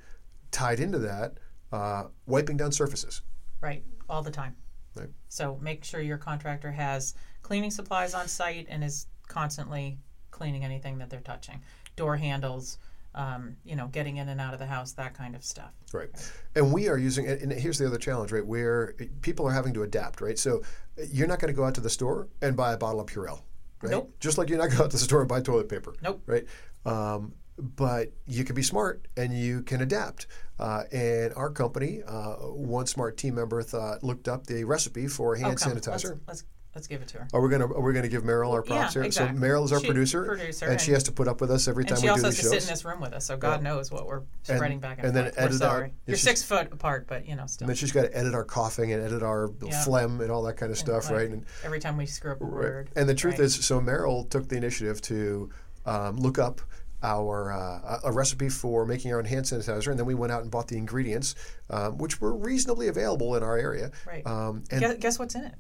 tied 0.51 0.81
into 0.81 0.99
that, 0.99 1.35
uh, 1.71 2.05
wiping 2.27 2.57
down 2.57 2.73
surfaces. 2.73 3.23
Right, 3.61 3.85
all 4.09 4.23
the 4.23 4.31
time. 4.31 4.57
Right. 4.97 5.11
So 5.29 5.59
make 5.61 5.85
sure 5.85 6.01
your 6.01 6.19
contractor 6.19 6.73
has 6.73 7.15
cleaning 7.43 7.71
supplies 7.71 8.15
on 8.15 8.27
site 8.27 8.67
and 8.69 8.83
is 8.83 9.07
constantly 9.29 9.99
cleaning 10.33 10.65
anything 10.65 10.99
that 10.99 11.11
they're 11.11 11.21
touching. 11.21 11.61
Door 11.95 12.17
handles, 12.17 12.79
um, 13.15 13.57
you 13.65 13.77
know, 13.77 13.89
getting 13.89 14.19
in 14.19 14.29
and 14.29 14.41
out 14.41 14.53
of 14.53 14.61
the 14.61 14.67
house, 14.67 14.93
that 14.93 15.15
kind 15.15 15.35
of 15.35 15.45
stuff. 15.45 15.73
Right. 15.93 16.11
And 16.55 16.73
we 16.73 16.89
are 16.89 16.99
using, 16.99 17.27
and 17.27 17.53
here's 17.53 17.79
the 17.79 17.87
other 17.87 17.99
challenge, 17.99 18.33
right? 18.33 18.47
Where 18.47 18.95
people 19.23 19.47
are 19.47 19.53
having 19.53 19.75
to 19.75 19.83
adapt, 19.83 20.21
right? 20.21 20.39
So 20.39 20.63
you're 21.11 21.27
not 21.27 21.41
going 21.41 21.53
to 21.53 21.57
go 21.57 21.65
out 21.65 21.75
to 21.75 21.81
the 21.81 21.91
store 21.91 22.29
and 22.41 22.57
buy 22.57 22.73
a 22.73 22.77
bottle 22.77 23.01
of 23.01 23.07
Purell, 23.07 23.43
right? 23.83 23.91
Nope. 23.91 24.15
Just 24.21 24.39
like 24.39 24.49
you're 24.49 24.59
not 24.59 24.65
going 24.65 24.73
to 24.73 24.79
go 24.79 24.85
out 24.85 24.91
to 24.93 24.97
the 24.97 25.03
store 25.03 25.21
and 25.21 25.29
buy 25.29 25.41
toilet 25.41 25.69
paper. 25.69 25.95
Nope. 26.03 26.23
Right. 26.27 26.47
Um, 26.87 27.33
but 27.59 28.13
you 28.27 28.45
can 28.45 28.55
be 28.55 28.63
smart 28.63 29.07
and 29.17 29.37
you 29.37 29.63
can 29.63 29.83
adapt. 29.83 30.27
Uh, 30.59 30.85
and 30.93 31.35
our 31.35 31.51
company, 31.51 32.03
uh, 32.07 32.35
one 32.37 32.87
smart 32.87 33.17
team 33.17 33.35
member 33.35 33.63
thought 33.63 34.03
looked 34.03 34.29
up 34.29 34.47
the 34.47 34.65
recipe 34.65 35.07
for 35.09 35.35
hand 35.35 35.59
Oh, 35.61 35.69
sanitizer. 35.69 36.21
Let's, 36.27 36.29
let's 36.29 36.45
let's 36.75 36.87
give 36.87 37.03
it 37.03 37.09
to 37.09 37.19
her. 37.19 37.29
Are 37.33 37.41
we 37.41 37.49
gonna 37.49 37.67
are 37.67 37.81
we 37.81 37.93
gonna 37.93 38.09
give 38.09 38.23
Meryl 38.23 38.53
our 38.53 38.63
props 38.63 38.95
Yeah, 38.95 39.01
here? 39.01 39.03
exactly. 39.05 39.39
So 39.39 39.45
Meryl 39.45 39.65
is 39.65 39.73
our 39.73 39.81
She- 39.81 39.87
producer, 39.87 40.25
producer, 40.25 40.67
and, 40.67 40.81
she 40.81 40.93
has 40.93 41.03
to 41.05 41.13
put 41.13 41.29
up 41.29 41.41
with 41.41 41.51
us 41.51 41.67
every 41.69 41.85
time 41.85 41.95
And 41.95 42.01
she 42.01 42.07
we 42.07 42.11
also 42.11 42.23
do 42.23 42.27
has 42.27 42.37
these 42.37 42.45
to 42.51 42.61
sit 42.61 42.63
in 42.63 42.69
this 42.75 42.85
room 42.85 43.01
with 43.01 43.13
us, 43.13 43.25
so 43.25 43.37
God 43.37 43.63
knows 43.63 43.91
what 43.91 44.07
we're 44.07 44.23
spreading 44.43 44.79
back 44.79 44.99
and, 44.99 45.09
and 45.09 45.17
then 45.17 45.25
forth. 45.27 45.39
Edit 45.39 45.59
sorry. 45.59 45.93
You're 46.07 46.17
six 46.17 46.43
foot 46.43 46.73
apart, 46.73 47.07
but 47.09 47.27
you 47.27 47.37
know, 47.37 47.47
still. 47.47 47.65
and 47.65 47.69
then 47.71 47.77
she's 47.77 47.93
got 47.93 48.03
to 48.03 48.17
edit 48.17 48.35
our 48.35 48.45
coughing 48.45 48.93
and 48.93 49.03
edit 49.03 49.23
our 49.23 49.51
Yeah. 49.63 49.83
phlegm 49.85 50.21
and 50.21 50.31
all 50.31 50.43
that 50.45 50.57
kind 50.57 50.71
of 50.73 50.79
stuff, 50.79 51.11
right? 51.11 51.29
And 51.31 51.45
Every 51.65 51.81
time 51.81 51.97
we 51.97 52.07
screw 52.07 52.33
up 52.33 52.41
a 52.41 52.45
word. 52.45 52.91
and 52.97 53.09
the 53.09 53.15
truth 53.15 53.35
right. 53.35 53.45
is, 53.45 53.55
so 53.65 53.81
Meryl 53.81 54.29
took 54.31 54.49
the 54.49 54.57
initiative 54.57 55.01
to 55.03 55.51
um, 55.87 56.17
look 56.19 56.39
up 56.39 56.61
our 57.03 57.51
uh, 57.51 58.01
a 58.05 58.09
a 58.09 58.13
recipe 58.13 58.51
for 58.51 58.85
making 58.85 59.11
our 59.13 59.19
own 59.19 59.25
hand 59.25 59.47
sanitizer, 59.47 59.89
and 59.89 59.99
then 59.99 60.05
we 60.05 60.15
went 60.15 60.31
out 60.31 60.43
and 60.43 60.51
bought 60.51 60.69
the 60.69 60.77
ingredients, 60.77 61.35
um, 61.71 61.97
which 61.97 62.21
were 62.21 62.35
reasonably 62.37 62.89
available 62.89 63.35
in 63.37 63.43
our 63.43 63.57
area, 63.57 63.91
Right. 64.07 64.27
um, 64.27 64.65
and 64.71 64.81
guess, 64.81 64.97
guess 64.99 65.19
what's 65.19 65.35
in 65.35 65.45
it? 65.45 65.55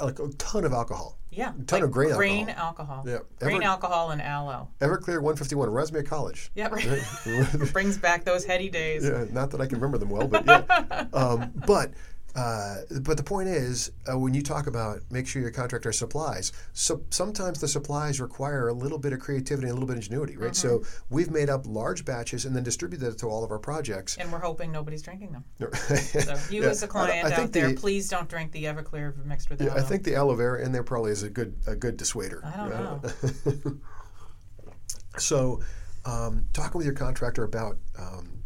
Like 0.00 0.18
a 0.18 0.28
ton 0.38 0.64
of 0.64 0.72
alcohol. 0.72 1.18
Yeah, 1.30 1.52
A 1.60 1.62
ton 1.64 1.82
of 1.82 1.90
grain 1.90 2.14
grain 2.14 2.48
alcohol. 2.48 2.96
alcohol. 2.98 3.04
Yeah. 3.06 3.18
grain 3.40 3.56
Ever- 3.56 3.64
alcohol 3.64 4.10
and 4.10 4.22
aloe. 4.22 4.68
Everclear 4.80 5.20
151 5.20 5.68
reminds 5.68 5.92
me 5.92 6.00
of 6.00 6.06
college. 6.06 6.50
Yeah, 6.54 6.68
right. 6.68 7.72
Brings 7.72 7.98
back 7.98 8.24
those 8.24 8.44
heady 8.44 8.70
days. 8.70 9.04
Yeah, 9.04 9.26
not 9.30 9.50
that 9.50 9.60
I 9.60 9.66
can 9.66 9.76
remember 9.78 9.98
them 9.98 10.08
well, 10.08 10.28
but 10.28 10.46
yeah. 10.46 11.06
um, 11.12 11.52
but 11.66 11.92
uh, 12.36 12.76
but 13.00 13.16
the 13.16 13.22
point 13.22 13.48
is, 13.48 13.90
uh, 14.12 14.18
when 14.18 14.34
you 14.34 14.42
talk 14.42 14.66
about 14.66 15.00
make 15.10 15.26
sure 15.26 15.40
your 15.40 15.50
contractor 15.50 15.90
supplies, 15.90 16.52
so 16.74 17.02
sometimes 17.10 17.60
the 17.60 17.68
supplies 17.68 18.20
require 18.20 18.68
a 18.68 18.72
little 18.74 18.98
bit 18.98 19.12
of 19.12 19.20
creativity 19.20 19.68
and 19.68 19.72
a 19.72 19.74
little 19.74 19.86
bit 19.86 19.94
of 19.94 20.02
ingenuity, 20.02 20.36
right? 20.36 20.54
So 20.54 20.66
Mm-hmm. 20.78 21.14
we've 21.14 21.30
made 21.30 21.48
up 21.48 21.64
large 21.66 22.04
batches 22.04 22.44
and 22.44 22.54
then 22.54 22.62
distributed 22.62 23.08
it 23.08 23.18
to 23.18 23.26
all 23.26 23.42
of 23.42 23.50
our 23.50 23.58
projects. 23.58 24.16
And 24.18 24.30
we're 24.30 24.40
hoping 24.40 24.70
nobody's 24.70 25.02
drinking 25.02 25.32
them. 25.32 25.44
so 25.58 25.70
So 26.20 26.38
you 26.50 26.62
as 26.64 26.82
a 26.82 26.88
client 26.88 27.32
out 27.32 27.52
there, 27.52 27.68
the, 27.68 27.74
please 27.74 28.08
don't 28.08 28.28
drink 28.28 28.52
the 28.52 28.64
Everclear 28.64 29.14
mixed 29.24 29.48
with 29.48 29.60
yeah, 29.60 29.68
aloe. 29.68 29.78
I 29.78 29.82
think 29.82 30.04
the 30.04 30.14
aloe 30.14 30.34
vera 30.34 30.64
in 30.64 30.72
there 30.72 30.82
probably 30.82 31.12
is 31.12 31.22
a 31.22 31.30
good 31.30 31.54
a 31.66 31.74
good 31.74 31.96
dissuader. 31.96 32.44
I 32.44 32.56
don't 32.56 32.70
know. 32.70 33.80
So, 35.18 35.60
um, 36.04 36.46
talking 36.52 36.76
with 36.78 36.84
your 36.84 36.94
contractor 36.94 37.44
about 37.44 37.78
um, 37.98 38.42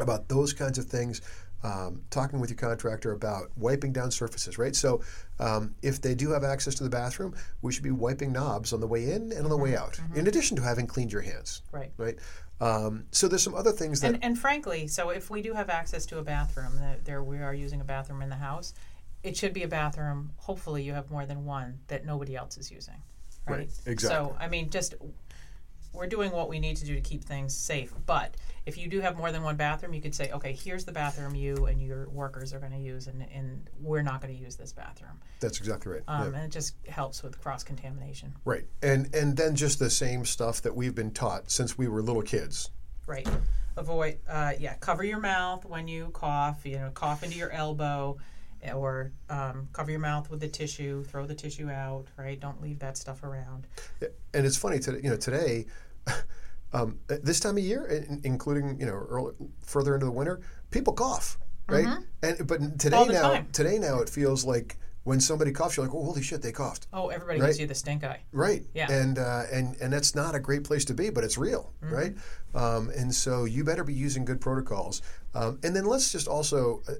about 0.00 0.28
those 0.28 0.52
kinds 0.52 0.78
of 0.78 0.86
things, 0.86 1.20
um, 1.64 2.02
talking 2.10 2.40
with 2.40 2.50
your 2.50 2.56
contractor 2.56 3.12
about 3.12 3.50
wiping 3.56 3.92
down 3.92 4.10
surfaces, 4.10 4.58
right? 4.58 4.74
So, 4.74 5.02
um, 5.38 5.74
if 5.82 6.00
they 6.00 6.14
do 6.14 6.30
have 6.30 6.44
access 6.44 6.74
to 6.76 6.84
the 6.84 6.90
bathroom, 6.90 7.34
we 7.62 7.72
should 7.72 7.82
be 7.84 7.90
wiping 7.90 8.32
knobs 8.32 8.72
on 8.72 8.80
the 8.80 8.86
way 8.86 9.12
in 9.12 9.32
and 9.32 9.44
on 9.44 9.50
the 9.50 9.56
way 9.56 9.76
out, 9.76 9.98
in 10.14 10.26
addition 10.26 10.56
to 10.56 10.62
having 10.62 10.86
cleaned 10.86 11.12
your 11.12 11.22
hands, 11.22 11.62
Right. 11.72 11.92
right? 11.96 12.18
Um, 12.60 13.04
so, 13.12 13.28
there's 13.28 13.42
some 13.42 13.54
other 13.54 13.72
things 13.72 14.00
that 14.00 14.14
And, 14.14 14.24
and 14.24 14.38
frankly, 14.38 14.86
so 14.86 15.10
if 15.10 15.30
we 15.30 15.42
do 15.42 15.52
have 15.52 15.70
access 15.70 16.06
to 16.06 16.18
a 16.18 16.22
bathroom, 16.22 16.76
that 16.78 17.04
there 17.04 17.22
we 17.22 17.38
are 17.38 17.54
using 17.54 17.80
a 17.80 17.84
bathroom 17.84 18.22
in 18.22 18.28
the 18.28 18.36
house, 18.36 18.74
it 19.22 19.36
should 19.36 19.52
be 19.52 19.62
a 19.62 19.68
bathroom. 19.68 20.32
Hopefully, 20.36 20.82
you 20.82 20.92
have 20.94 21.10
more 21.10 21.26
than 21.26 21.44
one 21.44 21.78
that 21.88 22.04
nobody 22.04 22.34
else 22.36 22.58
is 22.58 22.70
using. 22.70 23.02
Right. 23.46 23.58
Right, 23.58 23.70
exactly. 23.86 24.28
So 24.28 24.36
I 24.38 24.46
mean, 24.46 24.70
just 24.70 24.94
we're 25.92 26.06
doing 26.06 26.32
what 26.32 26.48
we 26.48 26.58
need 26.58 26.76
to 26.78 26.84
do 26.84 26.94
to 26.94 27.00
keep 27.00 27.24
things 27.24 27.54
safe. 27.54 27.92
But 28.06 28.36
if 28.64 28.78
you 28.78 28.88
do 28.88 29.00
have 29.00 29.16
more 29.16 29.32
than 29.32 29.42
one 29.42 29.56
bathroom, 29.56 29.92
you 29.92 30.00
could 30.00 30.14
say, 30.14 30.30
okay, 30.30 30.52
here's 30.52 30.84
the 30.84 30.92
bathroom 30.92 31.34
you 31.34 31.66
and 31.66 31.82
your 31.82 32.08
workers 32.08 32.54
are 32.54 32.58
going 32.58 32.72
to 32.72 32.78
use, 32.78 33.06
and, 33.06 33.26
and 33.32 33.68
we're 33.80 34.02
not 34.02 34.20
going 34.20 34.34
to 34.34 34.40
use 34.40 34.56
this 34.56 34.72
bathroom. 34.72 35.20
that's 35.40 35.58
exactly 35.58 35.92
right. 35.92 36.02
Um, 36.08 36.32
yeah. 36.32 36.38
And 36.38 36.46
it 36.46 36.52
just 36.52 36.74
helps 36.88 37.22
with 37.22 37.40
cross 37.40 37.64
contamination. 37.64 38.34
Right, 38.44 38.64
and 38.82 39.14
and 39.14 39.36
then 39.36 39.56
just 39.56 39.78
the 39.78 39.90
same 39.90 40.24
stuff 40.24 40.62
that 40.62 40.74
we've 40.74 40.94
been 40.94 41.10
taught 41.10 41.50
since 41.50 41.76
we 41.76 41.88
were 41.88 42.02
little 42.02 42.22
kids. 42.22 42.70
Right. 43.06 43.28
Avoid, 43.76 44.18
uh, 44.28 44.52
yeah, 44.58 44.74
cover 44.74 45.02
your 45.02 45.18
mouth 45.18 45.64
when 45.64 45.88
you 45.88 46.10
cough, 46.12 46.64
you 46.64 46.78
know, 46.78 46.90
cough 46.90 47.22
into 47.22 47.38
your 47.38 47.50
elbow 47.50 48.18
or 48.74 49.12
um, 49.28 49.68
cover 49.72 49.90
your 49.90 50.00
mouth 50.00 50.30
with 50.30 50.40
the 50.40 50.48
tissue, 50.48 51.02
throw 51.04 51.26
the 51.26 51.34
tissue 51.34 51.68
out, 51.70 52.06
right? 52.16 52.38
Don't 52.38 52.60
leave 52.62 52.78
that 52.80 52.96
stuff 52.96 53.22
around. 53.24 53.66
and 54.00 54.46
it's 54.46 54.56
funny 54.56 54.78
today. 54.78 55.00
You 55.02 55.10
know, 55.10 55.16
today, 55.16 55.66
um, 56.72 56.98
this 57.08 57.40
time 57.40 57.56
of 57.58 57.62
year, 57.64 57.84
in- 57.86 58.20
including 58.24 58.78
you 58.78 58.86
know 58.86 58.92
early, 58.92 59.34
further 59.60 59.94
into 59.94 60.06
the 60.06 60.12
winter, 60.12 60.40
people 60.70 60.92
cough, 60.92 61.38
right? 61.68 61.86
And 62.22 62.46
but 62.46 62.78
today 62.78 62.96
Mm-hmm. 62.98 63.12
Now, 63.12 63.22
time. 63.32 63.48
today 63.52 63.78
now, 63.78 64.00
it 64.00 64.08
feels 64.08 64.44
like 64.44 64.76
when 65.04 65.20
somebody 65.20 65.50
coughs, 65.50 65.76
you're 65.76 65.84
like, 65.86 65.94
oh, 65.94 66.04
holy 66.04 66.22
shit, 66.22 66.42
they 66.42 66.52
coughed, 66.52 66.86
Oh, 66.92 67.08
everybody 67.08 67.40
Right. 67.40 67.46
gives 67.48 67.58
you 67.60 67.66
the 67.66 67.74
stink 67.74 68.04
eye. 68.04 68.20
right? 68.32 68.64
Yeah. 68.74 68.90
And 68.90 69.18
uh, 69.18 69.42
and 69.52 69.76
and 69.80 69.92
that's 69.92 70.14
not 70.14 70.34
a 70.34 70.40
great 70.40 70.62
place 70.64 70.84
to 70.86 70.94
be, 70.94 71.10
but 71.10 71.24
it's 71.24 71.36
real, 71.36 71.72
Mm-hmm. 71.84 71.94
right? 71.94 72.14
Um, 72.54 72.90
and 72.90 73.12
so 73.14 73.44
you 73.44 73.64
better 73.64 73.82
be 73.84 73.94
using 73.94 74.24
good 74.24 74.40
protocols. 74.40 75.02
Um, 75.34 75.58
and 75.64 75.74
then 75.74 75.86
let's 75.86 76.12
just 76.12 76.28
also, 76.28 76.82
uh, 76.88 76.92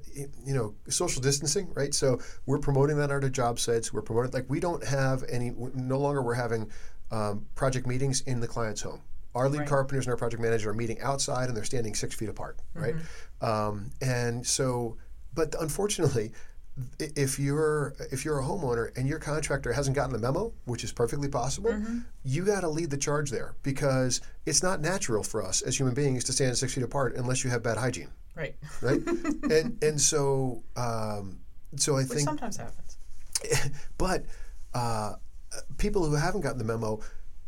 you 0.44 0.54
know, 0.54 0.75
social 0.88 1.21
distancing, 1.23 1.71
right? 1.75 1.92
So 1.94 2.18
we're 2.47 2.59
promoting 2.59 2.97
that 2.97 3.11
at 3.11 3.23
our 3.23 3.28
job 3.28 3.61
sites. 3.61 3.92
We're 3.92 4.00
promoting 4.02 4.32
like 4.32 4.49
we 4.49 4.59
don't 4.61 4.82
have 4.85 5.23
any. 5.28 5.52
No 5.75 5.99
longer 5.99 6.23
we're 6.23 6.35
having 6.35 6.71
um, 7.11 7.47
project 7.54 7.87
meetings 7.87 8.23
in 8.23 8.40
the 8.40 8.49
client's 8.49 8.80
home. 8.80 9.02
Our 9.35 9.49
lead 9.49 9.61
Right. 9.61 9.68
carpenters 9.68 10.06
and 10.06 10.11
our 10.12 10.16
project 10.16 10.42
manager 10.42 10.71
are 10.71 10.75
meeting 10.75 11.00
outside, 11.00 11.49
and 11.49 11.56
they're 11.56 11.64
standing 11.64 11.94
six 11.94 12.14
feet 12.14 12.28
apart, 12.30 12.59
right? 12.75 12.94
Mm-hmm. 12.97 13.44
Um, 13.47 13.90
and 14.00 14.47
so, 14.47 14.97
but 15.35 15.54
unfortunately, 15.61 16.32
if 16.98 17.38
you're 17.38 17.94
if 18.10 18.24
you're 18.24 18.40
a 18.40 18.42
homeowner 18.42 18.96
and 18.96 19.06
your 19.06 19.18
contractor 19.18 19.72
hasn't 19.72 19.94
gotten 19.94 20.12
the 20.12 20.18
memo, 20.18 20.52
which 20.64 20.84
is 20.84 20.92
perfectly 20.92 21.28
possible, 21.28 21.74
you 22.24 22.44
got 22.44 22.60
to 22.60 22.68
lead 22.68 22.90
the 22.90 22.96
charge 22.96 23.30
there 23.30 23.54
because 23.62 24.20
it's 24.46 24.62
not 24.62 24.80
natural 24.80 25.22
for 25.22 25.42
us 25.44 25.62
as 25.62 25.78
human 25.78 25.94
beings 25.94 26.24
to 26.24 26.32
stand 26.32 26.56
six 26.56 26.74
feet 26.74 26.84
apart 26.84 27.14
unless 27.16 27.44
you 27.44 27.50
have 27.50 27.62
bad 27.62 27.76
hygiene, 27.76 28.08
Right. 28.34 28.54
right? 28.80 29.00
and 29.50 29.82
and 29.82 30.00
so 30.00 30.62
um, 30.76 31.40
so 31.76 31.94
I 31.96 32.00
Which 32.00 32.08
think 32.08 32.20
sometimes 32.28 32.56
happens. 32.56 32.96
but 33.98 34.24
uh, 34.74 35.14
people 35.78 36.04
who 36.06 36.14
haven't 36.14 36.40
gotten 36.40 36.58
the 36.58 36.64
memo 36.64 37.00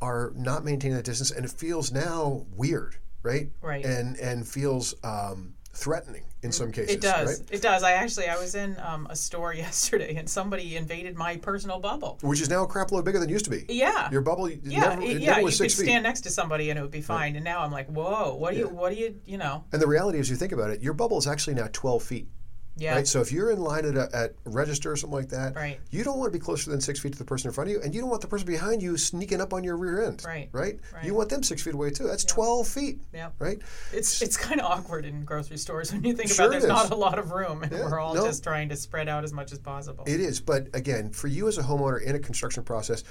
are 0.03 0.33
not 0.37 0.65
maintaining 0.65 0.97
that 0.97 1.05
distance, 1.05 1.31
and 1.31 1.45
it 1.47 1.51
feels 1.51 1.93
now 1.93 2.45
weird, 2.55 2.97
right? 3.23 3.49
Right. 3.63 3.85
And 3.87 4.17
and 4.19 4.47
feels 4.47 4.95
um, 5.03 5.55
threatening 5.75 6.23
in 6.43 6.53
some 6.53 6.71
cases. 6.71 6.95
It 6.95 7.01
does. 7.01 7.41
Right? 7.41 7.49
It 7.53 7.63
does. 7.63 7.83
I 7.83 7.93
actually 7.93 8.29
I 8.29 8.37
was 8.39 8.55
in 8.55 8.77
um, 8.81 9.07
a 9.11 9.17
store 9.17 9.53
yesterday 9.67 10.17
and 10.17 10.29
somebody 10.29 10.77
invaded 10.77 11.17
my 11.17 11.37
personal 11.37 11.79
bubble. 11.81 12.19
Which 12.23 12.41
is 12.41 12.49
now 12.49 12.65
a 12.65 12.67
crap 12.67 12.93
load 12.93 13.05
bigger 13.05 13.19
than 13.19 13.29
it 13.29 13.33
used 13.33 13.45
to 13.47 13.51
be. 13.51 13.65
Yeah. 13.69 14.11
Your 14.11 14.21
bubble, 14.21 14.49
yeah, 14.49 14.81
never, 14.81 15.03
it- 15.03 15.21
yeah. 15.21 15.39
You 15.39 15.47
could 15.47 15.55
feet. 15.57 15.71
stand 15.71 16.05
next 16.05 16.23
to 16.23 16.31
somebody 16.31 16.71
and 16.71 16.79
it 16.79 16.83
would 16.83 16.91
be 16.91 17.01
fine. 17.03 17.37
And 17.37 17.45
now 17.45 17.61
I'm 17.61 17.73
like, 17.73 17.89
whoa, 17.89 18.35
what 18.35 18.53
do 18.53 18.59
you, 18.61 18.69
what 18.69 18.93
do 18.93 18.97
you, 18.99 19.21
you 19.27 19.39
know? 19.39 19.65
And 19.73 19.83
the 19.83 19.87
reality 19.89 20.19
is, 20.19 20.31
you 20.31 20.37
think 20.37 20.53
about 20.53 20.71
it, 20.71 20.81
your 20.83 20.95
bubble 20.95 21.19
is 21.19 21.27
actually 21.27 21.55
now 21.55 21.69
12 21.73 22.03
feet. 22.03 22.29
Yeah. 22.77 22.95
Right. 22.97 23.07
So 23.07 23.21
if 23.21 23.31
you're 23.31 23.51
in 23.53 23.61
line 23.61 23.85
at 23.85 23.97
a 23.97 24.09
at 24.15 24.35
register 24.45 24.91
or 24.91 24.97
something 24.97 25.17
like 25.17 25.29
that, 25.29 25.55
Right. 25.55 25.79
you 25.91 26.03
don't 26.03 26.19
want 26.19 26.33
to 26.33 26.37
be 26.39 26.43
closer 26.43 26.71
than 26.71 26.81
six 26.81 26.99
feet 26.99 27.13
to 27.13 27.19
the 27.19 27.25
person 27.25 27.49
in 27.49 27.55
front 27.55 27.71
of 27.71 27.73
you, 27.77 27.81
and 27.83 27.95
you 27.95 28.01
don't 28.01 28.11
want 28.11 28.21
the 28.23 28.27
person 28.29 28.47
behind 28.47 28.83
you 28.83 28.97
sneaking 28.97 29.41
up 29.41 29.53
on 29.53 29.63
your 29.63 29.77
rear 29.77 30.05
end. 30.05 30.25
Right. 30.27 30.49
Right. 30.53 30.81
Right. 30.93 31.05
You 31.05 31.15
want 31.15 31.29
them 31.29 31.43
six 31.45 31.63
feet 31.63 31.75
away 31.75 31.91
too. 31.91 32.09
That's 32.09 32.25
12 32.25 32.67
feet. 32.67 32.99
Yeah. 33.13 33.31
Right. 33.39 33.59
It's 33.93 34.21
it's 34.23 34.37
kind 34.37 34.61
of 34.61 34.67
awkward 34.67 35.05
in 35.05 35.25
grocery 35.25 35.57
stores 35.57 35.93
when 35.93 36.03
you 36.03 36.15
think 36.15 36.31
Sure 36.31 36.47
about 36.47 36.51
there's 36.53 36.65
not 36.67 36.91
a 36.91 36.97
lot 36.97 37.19
of 37.19 37.31
room 37.31 37.63
and 37.63 37.71
Yeah, 37.71 37.85
we're 37.89 38.01
all 38.01 38.15
no. 38.15 38.27
just 38.27 38.43
trying 38.43 38.69
to 38.71 38.77
spread 38.77 39.09
out 39.09 39.23
as 39.25 39.33
much 39.33 39.53
as 39.53 39.59
possible. 39.61 40.05
It 40.07 40.19
is, 40.21 40.41
but 40.41 40.69
again, 40.75 41.11
for 41.11 41.29
you 41.29 41.47
as 41.47 41.59
a 41.59 41.63
homeowner 41.63 42.03
in 42.03 42.17
a 42.17 42.19
construction 42.19 42.65
process, 42.65 43.05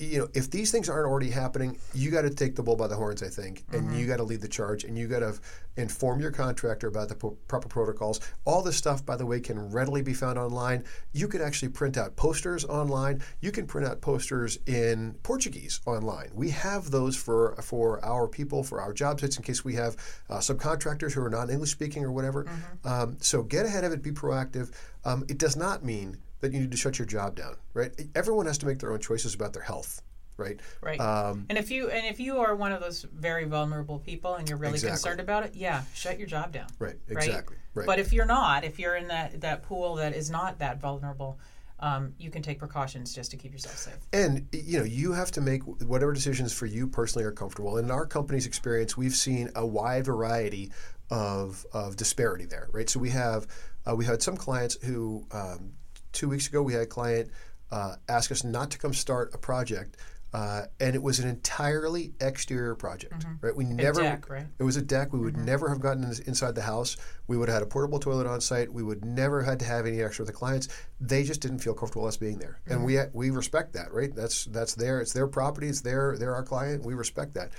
you 0.00 0.18
know, 0.18 0.28
if 0.34 0.50
these 0.50 0.70
things 0.70 0.88
aren't 0.88 1.06
already 1.06 1.30
happening, 1.30 1.78
you 1.94 2.10
got 2.10 2.22
to 2.22 2.30
take 2.30 2.56
the 2.56 2.62
bull 2.62 2.76
by 2.76 2.86
the 2.86 2.96
horns, 2.96 3.22
I 3.22 3.28
think, 3.28 3.64
and 3.72 3.86
Mm-hmm. 3.86 3.98
you 3.98 4.06
got 4.06 4.16
to 4.16 4.24
lead 4.24 4.40
the 4.40 4.48
charge, 4.48 4.84
and 4.84 4.98
you 4.98 5.06
got 5.06 5.20
to 5.20 5.38
inform 5.76 6.20
your 6.20 6.30
contractor 6.30 6.88
about 6.88 7.08
the 7.08 7.14
proper 7.14 7.68
protocols. 7.68 8.20
All 8.44 8.62
this 8.62 8.76
stuff, 8.76 9.04
by 9.04 9.16
the 9.16 9.26
way, 9.26 9.40
can 9.40 9.70
readily 9.70 10.02
be 10.02 10.14
found 10.14 10.38
online. 10.38 10.84
You 11.12 11.28
can 11.28 11.40
actually 11.40 11.68
print 11.68 11.96
out 11.96 12.16
posters 12.16 12.64
online. 12.64 13.22
You 13.40 13.52
can 13.52 13.66
print 13.66 13.86
out 13.86 14.00
posters 14.00 14.58
in 14.66 15.14
Portuguese 15.22 15.80
online. 15.86 16.30
We 16.34 16.50
have 16.50 16.90
those 16.90 17.16
for 17.16 17.54
for 17.62 18.04
our 18.04 18.26
people, 18.26 18.62
for 18.64 18.80
our 18.80 18.92
job 18.92 19.20
sites, 19.20 19.36
in 19.36 19.42
case 19.42 19.64
we 19.64 19.74
have 19.74 19.96
uh, 20.30 20.38
subcontractors 20.38 21.12
who 21.12 21.22
are 21.22 21.30
not 21.30 21.50
English 21.50 21.70
speaking 21.72 22.04
or 22.04 22.10
whatever. 22.12 22.44
Mm-hmm. 22.44 22.88
Um, 22.88 23.16
so 23.20 23.42
get 23.42 23.66
ahead 23.66 23.84
of 23.84 23.92
it, 23.92 24.02
be 24.02 24.12
proactive. 24.12 24.72
Um, 25.04 25.24
it 25.28 25.38
does 25.38 25.56
not 25.56 25.84
mean 25.84 26.16
that 26.40 26.52
you 26.52 26.60
need 26.60 26.70
to 26.70 26.76
shut 26.76 26.98
your 26.98 27.06
job 27.06 27.36
down, 27.36 27.56
right? 27.74 27.92
Everyone 28.14 28.46
has 28.46 28.58
to 28.58 28.66
make 28.66 28.78
their 28.78 28.92
own 28.92 29.00
choices 29.00 29.34
about 29.34 29.52
their 29.52 29.62
health, 29.62 30.02
right? 30.36 30.60
Right. 30.82 31.00
Um, 31.00 31.46
and 31.48 31.58
if 31.58 31.70
you 31.70 31.90
and 31.90 32.06
if 32.06 32.20
you 32.20 32.38
are 32.38 32.54
one 32.54 32.72
of 32.72 32.80
those 32.80 33.02
very 33.02 33.44
vulnerable 33.44 33.98
people 33.98 34.34
and 34.34 34.48
you're 34.48 34.58
really 34.58 34.74
Exactly. 34.74 34.90
concerned 34.96 35.20
about 35.20 35.44
it, 35.44 35.54
yeah, 35.54 35.84
shut 35.94 36.18
your 36.18 36.28
job 36.28 36.52
down. 36.52 36.66
right. 36.78 36.96
Exactly. 37.08 37.56
Right. 37.74 37.86
But 37.86 37.98
if 37.98 38.12
you're 38.12 38.26
not, 38.26 38.64
if 38.64 38.78
you're 38.78 38.96
in 38.96 39.08
that 39.08 39.40
that 39.40 39.62
pool 39.62 39.96
that 39.96 40.14
is 40.14 40.30
not 40.30 40.58
that 40.60 40.80
vulnerable, 40.80 41.38
um, 41.80 42.14
you 42.18 42.30
can 42.30 42.40
take 42.42 42.58
precautions 42.58 43.14
just 43.14 43.30
to 43.32 43.36
keep 43.36 43.52
yourself 43.52 43.76
safe. 43.76 43.98
And 44.12 44.46
you 44.52 44.78
know, 44.78 44.84
you 44.84 45.12
have 45.12 45.30
to 45.32 45.40
make 45.40 45.62
whatever 45.62 46.12
decisions 46.12 46.52
for 46.52 46.66
you 46.66 46.86
personally 46.86 47.24
are 47.26 47.32
comfortable. 47.32 47.76
And 47.76 47.86
In 47.86 47.90
our 47.90 48.06
company's 48.06 48.46
experience, 48.46 48.96
we've 48.96 49.14
seen 49.14 49.50
a 49.54 49.66
wide 49.66 50.04
variety 50.06 50.70
of, 51.10 51.64
of 51.72 51.96
disparity 51.96 52.46
there, 52.46 52.68
right? 52.72 52.88
So 52.88 52.98
we 52.98 53.10
have 53.10 53.46
uh, 53.88 53.94
we 53.94 54.04
had 54.06 54.22
some 54.22 54.36
clients 54.36 54.76
who 54.82 55.26
um, 55.32 55.72
two 56.16 56.28
weeks 56.28 56.48
ago 56.48 56.62
we 56.62 56.72
had 56.72 56.82
a 56.82 56.86
client 56.86 57.30
uh, 57.70 57.96
ask 58.08 58.32
us 58.32 58.42
not 58.42 58.70
to 58.70 58.78
come 58.78 58.94
start 58.94 59.34
a 59.34 59.38
project. 59.38 59.96
Uh, 60.32 60.66
and 60.80 60.94
it 60.94 61.02
was 61.02 61.18
an 61.18 61.28
entirely 61.28 62.12
exterior 62.20 62.74
project, 62.74 63.24
right? 63.40 63.56
We 63.56 63.64
never. 63.64 64.02
deck, 64.02 64.28
right? 64.28 64.46
It 64.58 64.64
was 64.64 64.76
a 64.76 64.82
deck. 64.82 65.12
We 65.12 65.20
would 65.20 65.36
never 65.36 65.68
have 65.68 65.80
gotten 65.80 66.04
inside 66.26 66.54
the 66.54 66.62
house. 66.62 66.96
We 67.26 67.38
would 67.38 67.48
have 67.48 67.54
had 67.54 67.62
a 67.62 67.66
portable 67.66 67.98
toilet 67.98 68.26
on 68.26 68.40
site. 68.42 68.70
We 68.70 68.82
would 68.82 69.02
never 69.02 69.42
had 69.42 69.60
to 69.60 69.64
have 69.64 69.86
any 69.86 70.02
extra 70.02 70.24
with 70.24 70.34
the 70.34 70.38
clients. 70.38 70.68
They 71.00 71.22
just 71.22 71.40
didn't 71.40 71.60
feel 71.60 71.72
comfortable 71.72 72.06
us 72.06 72.18
being 72.18 72.38
there, 72.38 72.60
and 72.66 72.84
we 72.84 72.98
we 73.14 73.30
respect 73.30 73.72
that, 73.74 73.94
right? 73.94 74.14
That's 74.14 74.44
that's 74.46 74.74
their 74.74 75.00
it's 75.00 75.12
their 75.12 75.28
property. 75.28 75.68
It's 75.68 75.80
their 75.80 76.16
they're 76.18 76.34
our 76.34 76.42
client. 76.42 76.84
We 76.84 76.92
respect 76.92 77.32
that. 77.34 77.52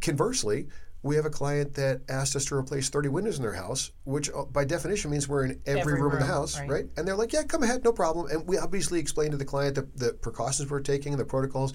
Conversely, 0.00 0.68
we 1.02 1.16
have 1.16 1.24
a 1.24 1.30
client 1.30 1.74
that 1.74 2.02
asked 2.08 2.36
us 2.36 2.44
to 2.46 2.54
replace 2.54 2.88
30 2.88 3.08
windows 3.08 3.36
in 3.36 3.42
their 3.42 3.52
house, 3.54 3.90
which 4.04 4.30
uh, 4.30 4.44
by 4.44 4.64
definition 4.64 5.10
means 5.10 5.28
we're 5.28 5.44
in 5.44 5.60
every, 5.66 5.80
Every 5.80 6.00
room, 6.00 6.12
in 6.12 6.20
the 6.20 6.26
house, 6.26 6.58
right. 6.58 6.70
right. 6.70 6.86
And 6.96 7.06
they're 7.06 7.16
like, 7.16 7.32
yeah, 7.32 7.42
come 7.42 7.62
ahead, 7.64 7.82
no 7.82 7.92
problem. 7.92 8.30
And 8.30 8.46
we 8.46 8.56
obviously 8.56 9.00
explained 9.00 9.32
to 9.32 9.36
the 9.36 9.44
client 9.44 9.74
the, 9.74 9.88
the 9.96 10.12
precautions 10.12 10.70
we're 10.70 10.80
taking 10.80 11.12
and 11.12 11.20
the 11.20 11.24
protocols. 11.24 11.74